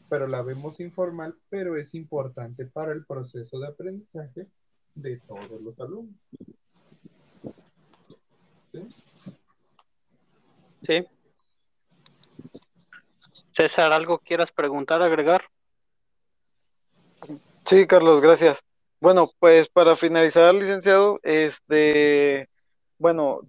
[0.09, 4.49] pero la vemos informal, pero es importante para el proceso de aprendizaje
[4.97, 6.17] de todos los alumnos.
[8.73, 8.89] ¿Sí?
[10.83, 11.07] Sí.
[13.53, 15.45] César, ¿algo quieras preguntar, agregar?
[17.65, 18.61] Sí, Carlos, gracias.
[18.99, 22.49] Bueno, pues para finalizar, licenciado, este,
[23.01, 23.41] bueno,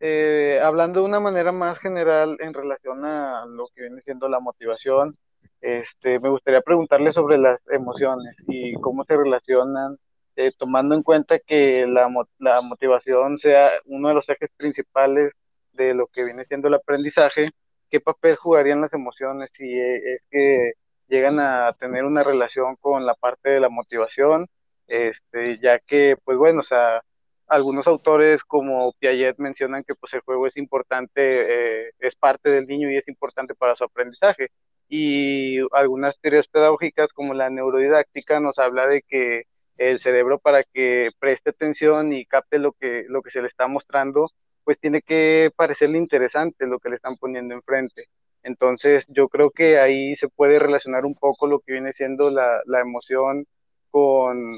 [0.00, 4.40] eh, hablando de una manera más general en relación a lo que viene siendo la
[4.40, 5.16] motivación,
[5.60, 9.96] este, me gustaría preguntarle sobre las emociones y cómo se relacionan,
[10.34, 15.32] eh, tomando en cuenta que la, la, motivación sea uno de los ejes principales
[15.72, 17.50] de lo que viene siendo el aprendizaje,
[17.90, 20.72] ¿qué papel jugarían las emociones si eh, es que
[21.08, 24.48] llegan a tener una relación con la parte de la motivación?
[24.88, 27.02] Este, ya que, pues bueno, o sea,
[27.48, 32.66] algunos autores como Piaget mencionan que pues el juego es importante, eh, es parte del
[32.66, 34.48] niño y es importante para su aprendizaje.
[34.88, 39.44] Y algunas teorías pedagógicas como la neurodidáctica nos habla de que
[39.78, 43.68] el cerebro para que preste atención y capte lo que, lo que se le está
[43.68, 44.30] mostrando,
[44.64, 48.08] pues tiene que parecerle interesante lo que le están poniendo enfrente.
[48.42, 52.60] Entonces yo creo que ahí se puede relacionar un poco lo que viene siendo la,
[52.66, 53.46] la emoción
[53.90, 54.54] con,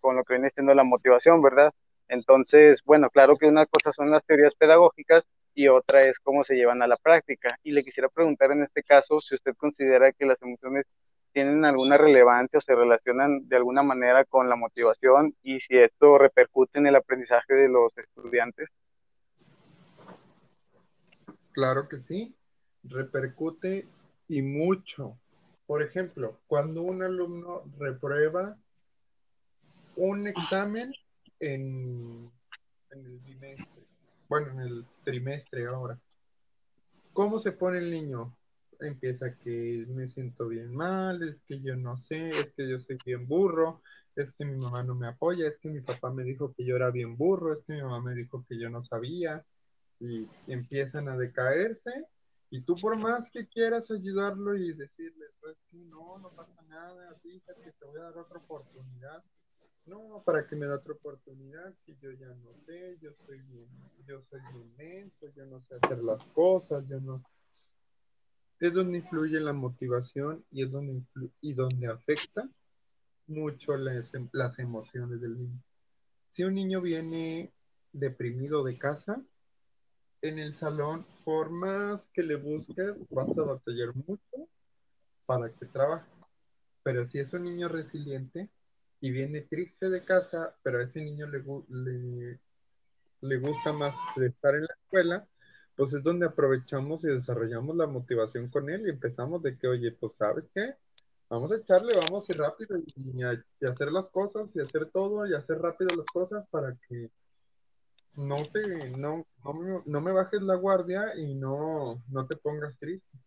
[0.00, 1.72] con lo que viene siendo la motivación, ¿verdad?
[2.08, 6.54] Entonces, bueno, claro que una cosa son las teorías pedagógicas y otra es cómo se
[6.54, 7.58] llevan a la práctica.
[7.62, 10.84] Y le quisiera preguntar en este caso si usted considera que las emociones
[11.32, 16.16] tienen alguna relevancia o se relacionan de alguna manera con la motivación y si esto
[16.16, 18.70] repercute en el aprendizaje de los estudiantes.
[21.52, 22.34] Claro que sí,
[22.84, 23.86] repercute
[24.28, 25.18] y mucho.
[25.66, 28.56] por ejemplo, cuando un alumno reprueba
[29.96, 30.92] un examen
[31.40, 32.30] en,
[32.90, 33.86] en el bimestre,
[34.28, 35.98] bueno, en el trimestre ahora,
[37.12, 38.36] ¿cómo se pone el niño?
[38.80, 42.98] Empieza que me siento bien mal, es que yo no sé, es que yo soy
[43.04, 43.82] bien burro,
[44.14, 46.76] es que mi mamá no me apoya, es que mi papá me dijo que yo
[46.76, 49.44] era bien burro, es que mi mamá me dijo que yo no sabía,
[50.00, 52.06] y empiezan a decaerse
[52.50, 57.62] y tú por más que quieras ayudarlo y decirle, pues no, no pasa nada, fíjate
[57.62, 59.24] que te voy a dar otra oportunidad.
[59.86, 63.68] No, para que me da otra oportunidad, si yo ya no sé, yo soy bien,
[64.06, 64.40] yo soy
[64.76, 67.22] bien yo no sé hacer las cosas, yo no.
[68.58, 71.02] Es donde influye la motivación y es donde
[71.40, 72.48] y donde afecta
[73.28, 75.62] mucho las, las emociones del niño.
[76.30, 77.52] Si un niño viene
[77.92, 79.22] deprimido de casa,
[80.22, 84.48] en el salón, por más que le busques, vas a batallar mucho
[85.26, 86.10] para que trabaje.
[86.82, 88.48] Pero si es un niño resiliente
[89.00, 92.40] y viene triste de casa, pero a ese niño le, le,
[93.20, 95.28] le gusta más estar en la escuela,
[95.76, 99.92] pues es donde aprovechamos y desarrollamos la motivación con él y empezamos de que, oye,
[99.92, 100.74] pues sabes qué,
[101.28, 102.94] vamos a echarle, vamos a ir rápido y,
[103.60, 107.10] y hacer las cosas y hacer todo y hacer rápido las cosas para que
[108.16, 109.26] no te, no,
[109.84, 113.18] no, me bajes la guardia y no, no te pongas triste.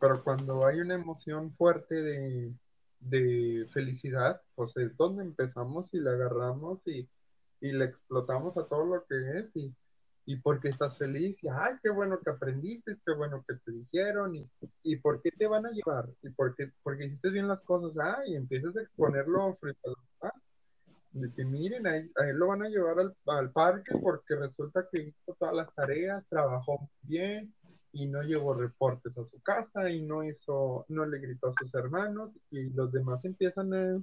[0.00, 2.52] Pero cuando hay una emoción fuerte de,
[3.00, 7.08] de felicidad, pues es donde empezamos y la agarramos y,
[7.60, 9.74] y le explotamos a todo lo que es y,
[10.26, 14.36] y porque estás feliz y ay, qué bueno que aprendiste, qué bueno que te dijeron
[14.36, 14.48] y,
[14.82, 17.96] y por qué te van a llevar y por qué, porque hiciste bien las cosas,
[17.98, 20.34] ay, y empiezas a exponerlo frente a los demás
[21.12, 22.96] de que miren, a él, lo van a llevar
[23.26, 27.52] al, parque porque resulta que hizo todas las tareas, trabajó bien
[27.92, 31.74] y no llevó reportes a su casa y no hizo, no le gritó a sus
[31.74, 34.00] hermanos y los demás empiezan a,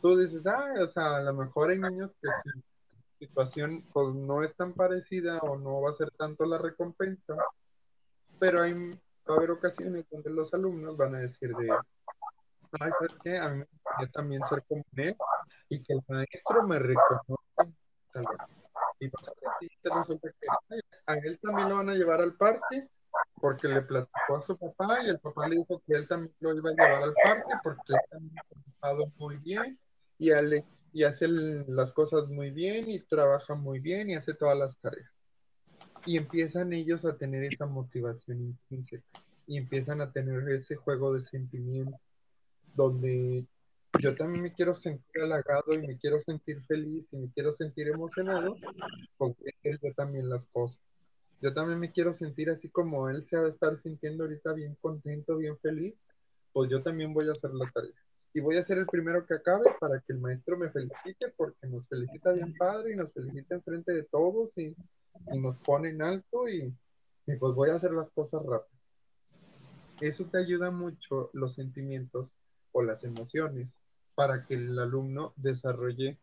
[0.00, 2.28] tú dices, ah, o sea, a lo mejor hay niños que
[3.18, 7.34] si situación pues, no es tan parecida o no va a ser tanto la recompensa,
[8.38, 11.70] pero hay, va a haber ocasiones donde los alumnos van a decir de,
[12.80, 13.38] ay, ¿sabes qué?
[13.38, 15.16] A mí me gustaría también ser como él
[15.68, 17.38] y que el maestro me reconozca.
[19.00, 19.10] Y
[19.84, 20.46] resulta que
[21.06, 22.88] a él también lo van a llevar al parque
[23.40, 26.54] porque le platicó a su papá y el papá le dijo que él también lo
[26.54, 29.78] iba a llevar al parque porque él también ha trabajado muy bien
[30.18, 30.30] y,
[30.92, 35.10] y hace las cosas muy bien y trabaja muy bien y hace todas las tareas.
[36.06, 39.04] Y empiezan ellos a tener esa motivación intrínseca
[39.46, 42.00] y empiezan a tener ese juego de sentimientos
[42.74, 43.46] donde
[44.00, 47.88] yo también me quiero sentir halagado y me quiero sentir feliz y me quiero sentir
[47.88, 48.56] emocionado,
[49.16, 50.80] porque yo también las cosas.
[51.40, 54.76] Yo también me quiero sentir así como él se ha de estar sintiendo ahorita bien
[54.80, 55.94] contento, bien feliz,
[56.52, 57.92] pues yo también voy a hacer la tarea.
[58.34, 61.66] Y voy a ser el primero que acabe para que el maestro me felicite, porque
[61.68, 64.74] nos felicita bien padre y nos felicita en frente de todos y,
[65.36, 66.72] nos pone en alto y,
[67.26, 68.78] y pues voy a hacer las cosas rápido.
[70.00, 72.30] Eso te ayuda mucho los sentimientos
[72.72, 73.68] o las emociones
[74.14, 76.18] para que el alumno desarrolle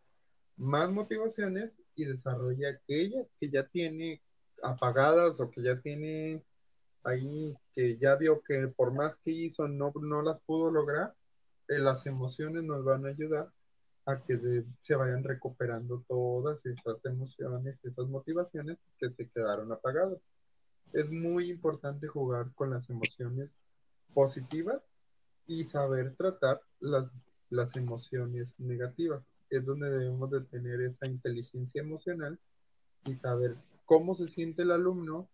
[0.58, 4.22] más motivaciones y desarrolle aquellas que ya tiene
[4.64, 6.44] apagadas o que ya tiene
[7.04, 11.14] ahí, que ya vio que por más que hizo no, no las pudo lograr,
[11.68, 13.52] eh, las emociones nos van a ayudar
[14.06, 20.20] a que se vayan recuperando todas esas emociones, esas motivaciones que se quedaron apagadas.
[20.94, 23.50] Es muy importante jugar con las emociones
[24.14, 24.82] positivas
[25.48, 27.10] y saber tratar las,
[27.50, 29.24] las emociones negativas.
[29.50, 32.40] Es donde debemos de tener esa inteligencia emocional
[33.06, 33.56] y saber
[33.86, 35.30] cómo se siente el alumno,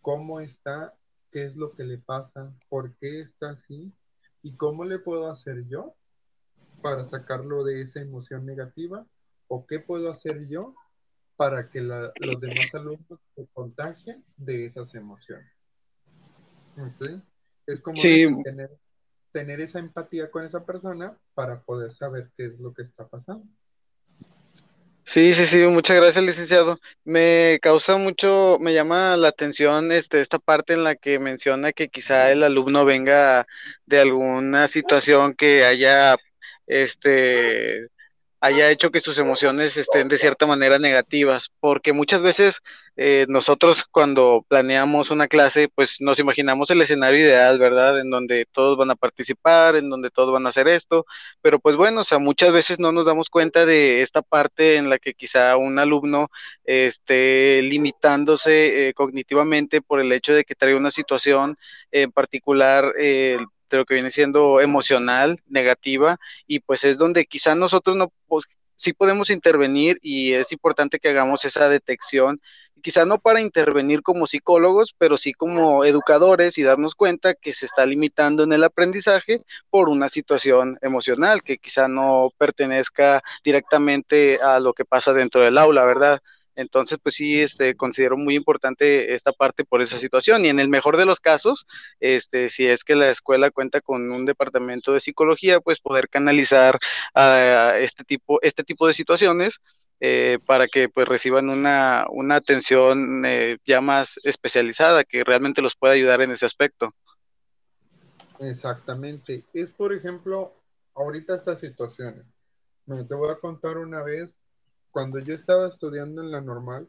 [0.00, 0.94] cómo está,
[1.30, 3.92] qué es lo que le pasa, por qué está así
[4.42, 5.94] y cómo le puedo hacer yo
[6.82, 9.06] para sacarlo de esa emoción negativa
[9.48, 10.74] o qué puedo hacer yo
[11.36, 15.52] para que los demás alumnos se contagien de esas emociones.
[17.66, 18.78] Es como tener
[19.32, 23.46] tener esa empatía con esa persona para poder saber qué es lo que está pasando.
[25.12, 26.78] Sí, sí, sí, muchas gracias, licenciado.
[27.02, 31.88] Me causa mucho, me llama la atención este, esta parte en la que menciona que
[31.88, 33.44] quizá el alumno venga
[33.86, 36.16] de alguna situación que haya
[36.66, 37.88] este
[38.40, 42.60] haya hecho que sus emociones estén de cierta manera negativas, porque muchas veces
[42.96, 48.00] eh, nosotros cuando planeamos una clase, pues nos imaginamos el escenario ideal, ¿verdad?
[48.00, 51.06] En donde todos van a participar, en donde todos van a hacer esto,
[51.42, 54.88] pero pues bueno, o sea, muchas veces no nos damos cuenta de esta parte en
[54.90, 56.30] la que quizá un alumno
[56.64, 61.58] esté limitándose eh, cognitivamente por el hecho de que trae una situación
[61.90, 62.94] en particular.
[63.76, 68.46] Lo que viene siendo emocional, negativa, y pues es donde quizá nosotros no, pues,
[68.76, 72.40] sí podemos intervenir y es importante que hagamos esa detección,
[72.82, 77.66] quizá no para intervenir como psicólogos, pero sí como educadores y darnos cuenta que se
[77.66, 84.60] está limitando en el aprendizaje por una situación emocional que quizá no pertenezca directamente a
[84.60, 86.20] lo que pasa dentro del aula, ¿verdad?
[86.60, 90.44] Entonces, pues sí, este, considero muy importante esta parte por esa situación.
[90.44, 91.66] Y en el mejor de los casos,
[92.00, 96.78] este, si es que la escuela cuenta con un departamento de psicología, pues poder canalizar
[97.14, 99.60] a este tipo, este tipo de situaciones
[100.00, 105.74] eh, para que pues reciban una, una atención eh, ya más especializada que realmente los
[105.76, 106.94] pueda ayudar en ese aspecto.
[108.38, 109.46] Exactamente.
[109.54, 110.54] Es, por ejemplo,
[110.94, 112.26] ahorita estas situaciones.
[112.86, 114.38] te voy a contar una vez
[114.90, 116.88] cuando yo estaba estudiando en la normal,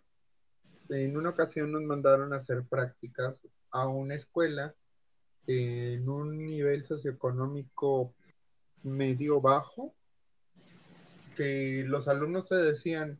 [0.89, 3.35] en una ocasión nos mandaron a hacer prácticas
[3.71, 4.73] a una escuela
[5.47, 8.13] en un nivel socioeconómico
[8.83, 9.93] medio bajo,
[11.35, 13.19] que los alumnos se decían,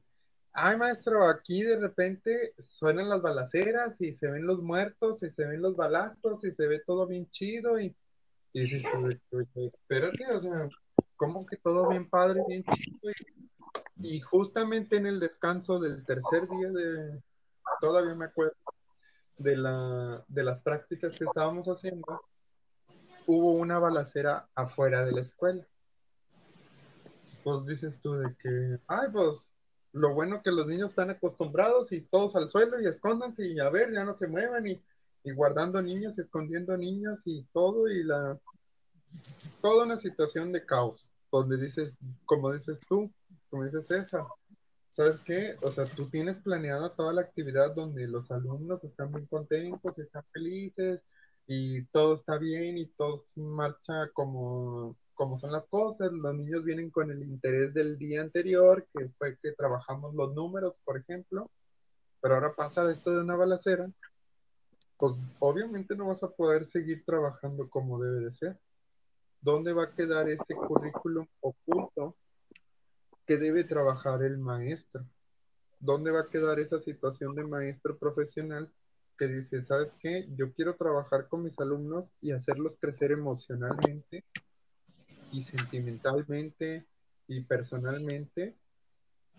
[0.54, 5.46] ay maestro, aquí de repente suenan las balaceras y se ven los muertos y se
[5.46, 7.96] ven los balazos y se ve todo bien chido y,
[8.54, 8.84] y dices,
[9.56, 10.70] espérate, o sea,
[11.16, 13.00] ¿cómo que todo bien padre, bien chido?
[14.22, 17.22] Justamente en el descanso del tercer día de,
[17.80, 18.56] todavía me acuerdo,
[19.38, 22.22] de, la, de las prácticas que estábamos haciendo,
[23.26, 25.66] hubo una balacera afuera de la escuela.
[27.43, 29.45] Pues dices tú de que, ay, pues
[29.93, 33.70] lo bueno que los niños están acostumbrados y todos al suelo y escóndanse y a
[33.70, 34.82] ver, ya no se muevan y,
[35.24, 38.39] y guardando niños, escondiendo niños y todo y la,
[39.62, 41.95] toda una situación de caos, donde dices,
[42.26, 43.12] como dices tú,
[43.52, 44.26] como dices César,
[44.93, 45.56] ¿sabes qué?
[45.62, 50.24] O sea, tú tienes planeada toda la actividad donde los alumnos están muy contentos, están
[50.32, 51.02] felices
[51.45, 56.12] y todo está bien y todo marcha como, como son las cosas.
[56.14, 60.80] Los niños vienen con el interés del día anterior, que fue que trabajamos los números,
[60.86, 61.52] por ejemplo,
[62.22, 63.91] pero ahora pasa esto de una balacera,
[64.97, 68.60] pues obviamente no vas a poder seguir trabajando como debe de ser.
[69.41, 72.16] ¿Dónde va a quedar ese currículum oculto
[73.38, 75.06] debe trabajar el maestro?
[75.80, 78.72] ¿Dónde va a quedar esa situación de maestro profesional
[79.18, 80.28] que dice, ¿sabes qué?
[80.36, 84.24] Yo quiero trabajar con mis alumnos y hacerlos crecer emocionalmente
[85.32, 86.86] y sentimentalmente
[87.28, 88.56] y personalmente.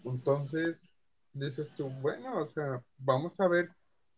[0.05, 0.77] Entonces,
[1.33, 3.71] dices tú, bueno, o sea, vamos a ver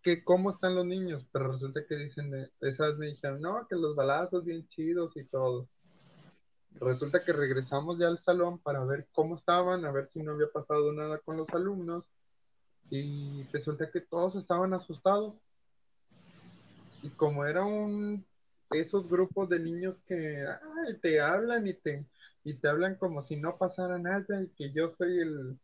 [0.03, 3.95] que cómo están los niños, pero resulta que dicen, esas me dijeron, no, que los
[3.97, 5.69] balazos bien chidos y todo
[6.81, 10.51] resulta que regresamos ya al salón para ver cómo estaban, a ver si no había
[10.53, 12.05] pasado nada con los alumnos
[12.91, 15.43] y resulta que todos estaban asustados.
[17.03, 18.25] Y como era un
[18.71, 20.45] esos grupos de niños que
[21.01, 22.07] te hablan y te
[22.43, 25.59] y te hablan como si no pasara nada y que yo soy el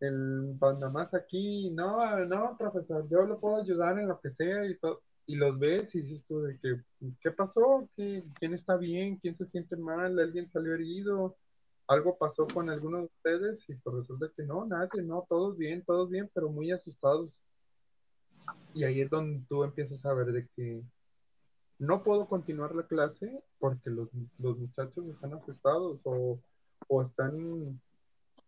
[0.00, 0.58] el
[0.92, 5.00] más aquí, no, no, profesor, yo lo puedo ayudar en lo que sea y todo
[5.26, 6.80] y los ves y dices tú de que,
[7.20, 7.88] ¿qué pasó?
[7.96, 9.16] ¿Qué, ¿Quién está bien?
[9.16, 10.18] ¿Quién se siente mal?
[10.18, 11.36] ¿Alguien salió herido?
[11.86, 13.68] ¿Algo pasó con alguno de ustedes?
[13.68, 17.40] Y pues resulta que no, nadie, no, todos bien, todos bien, pero muy asustados.
[18.74, 20.82] Y ahí es donde tú empiezas a ver de que
[21.78, 24.08] no puedo continuar la clase porque los,
[24.38, 26.40] los muchachos están asustados o,
[26.88, 27.80] o están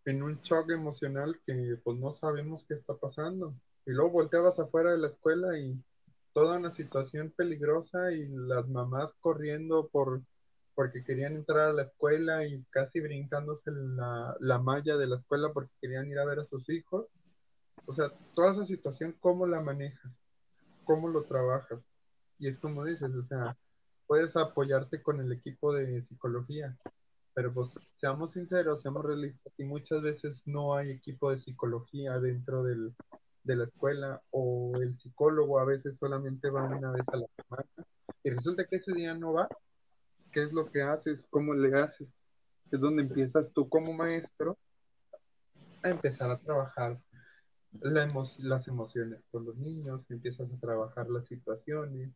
[0.05, 3.55] en un shock emocional que pues no sabemos qué está pasando.
[3.87, 5.79] Y luego volteabas afuera de la escuela y
[6.35, 10.23] toda una situación peligrosa y las mamás corriendo por
[10.75, 15.53] porque querían entrar a la escuela y casi brincándose la, la malla de la escuela
[15.53, 17.07] porque querían ir a ver a sus hijos.
[17.87, 20.21] O sea, toda esa situación, ¿cómo la manejas?
[20.83, 21.89] ¿Cómo lo trabajas?
[22.41, 23.57] Y es como dices, o sea,
[24.09, 26.77] puedes apoyarte con el equipo de psicología,
[27.35, 32.65] pero pues seamos sinceros, seamos realistas, y muchas veces no hay equipo de psicología dentro
[32.65, 32.95] del,
[33.45, 37.87] de la escuela o el psicólogo a veces solamente va una vez a la semana
[38.23, 39.49] y resulta que ese día no va,
[40.33, 41.27] ¿qué es lo que haces?
[41.29, 42.09] ¿Cómo le haces?
[42.71, 44.59] Es donde empiezas tú como maestro
[45.83, 46.99] a empezar a trabajar
[47.81, 52.11] las emociones con los niños, empiezas a trabajar las situaciones,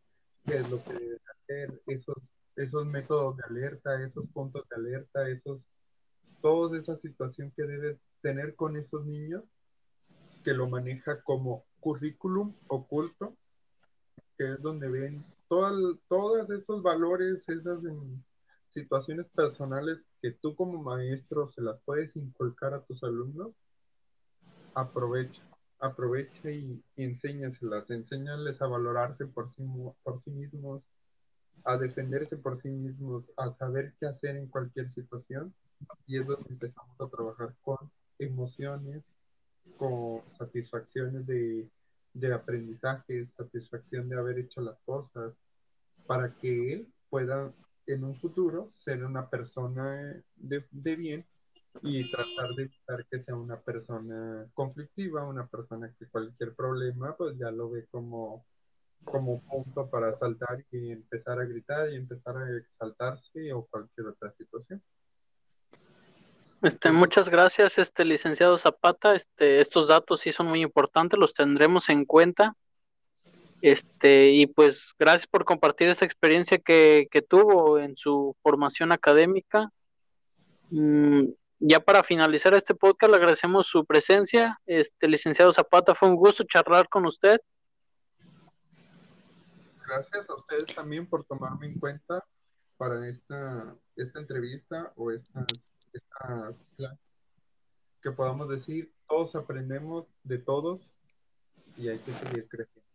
[0.46, 2.16] qué es lo que debes hacer, esos,
[2.56, 5.68] esos métodos de alerta, esos puntos de alerta, esos,
[6.40, 9.44] toda esa situación que debes tener con esos niños
[10.48, 13.36] que lo maneja como currículum oculto,
[14.38, 18.22] que es donde ven todos esos valores, esas em,
[18.70, 23.52] situaciones personales que tú como maestro se las puedes inculcar a tus alumnos,
[24.72, 25.42] aprovecha,
[25.80, 29.62] aprovecha y, y enséñaselas, enséñales a valorarse por sí,
[30.02, 30.82] por sí mismos,
[31.64, 35.54] a defenderse por sí mismos, a saber qué hacer en cualquier situación.
[36.06, 37.76] Y es donde empezamos a trabajar con
[38.18, 39.12] emociones,
[39.76, 41.68] con satisfacciones de,
[42.14, 45.36] de aprendizaje, satisfacción de haber hecho las cosas,
[46.06, 47.52] para que él pueda
[47.86, 51.26] en un futuro ser una persona de, de bien
[51.82, 57.36] y tratar de evitar que sea una persona conflictiva, una persona que cualquier problema pues
[57.38, 58.44] ya lo ve como,
[59.04, 64.32] como punto para saltar y empezar a gritar y empezar a exaltarse o cualquier otra
[64.32, 64.82] situación.
[66.60, 69.14] Este, muchas gracias, este licenciado Zapata.
[69.14, 72.56] Este, estos datos sí son muy importantes, los tendremos en cuenta.
[73.62, 79.70] Este, y pues gracias por compartir esta experiencia que, que tuvo en su formación académica.
[80.70, 81.26] Mm,
[81.60, 84.60] ya para finalizar este podcast, le agradecemos su presencia.
[84.66, 87.40] Este, licenciado Zapata, fue un gusto charlar con usted.
[89.86, 92.24] Gracias a ustedes también por tomarme en cuenta
[92.76, 95.44] para esta, esta entrevista o esta,
[95.92, 96.54] esta
[98.02, 100.92] que podamos decir, todos aprendemos de todos
[101.76, 102.88] y hay que seguir creciendo.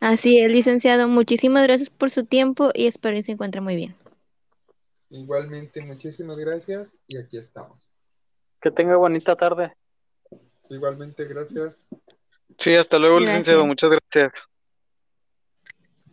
[0.00, 1.08] Así es, licenciado.
[1.08, 3.96] Muchísimas gracias por su tiempo y espero que se encuentre muy bien.
[5.10, 7.88] Igualmente, muchísimas gracias y aquí estamos.
[8.60, 9.74] Que tenga bonita tarde.
[10.68, 11.82] Igualmente, gracias.
[12.58, 13.66] Sí, hasta luego, licenciado.
[13.66, 14.44] Muchas gracias.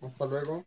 [0.02, 0.66] Hasta luego.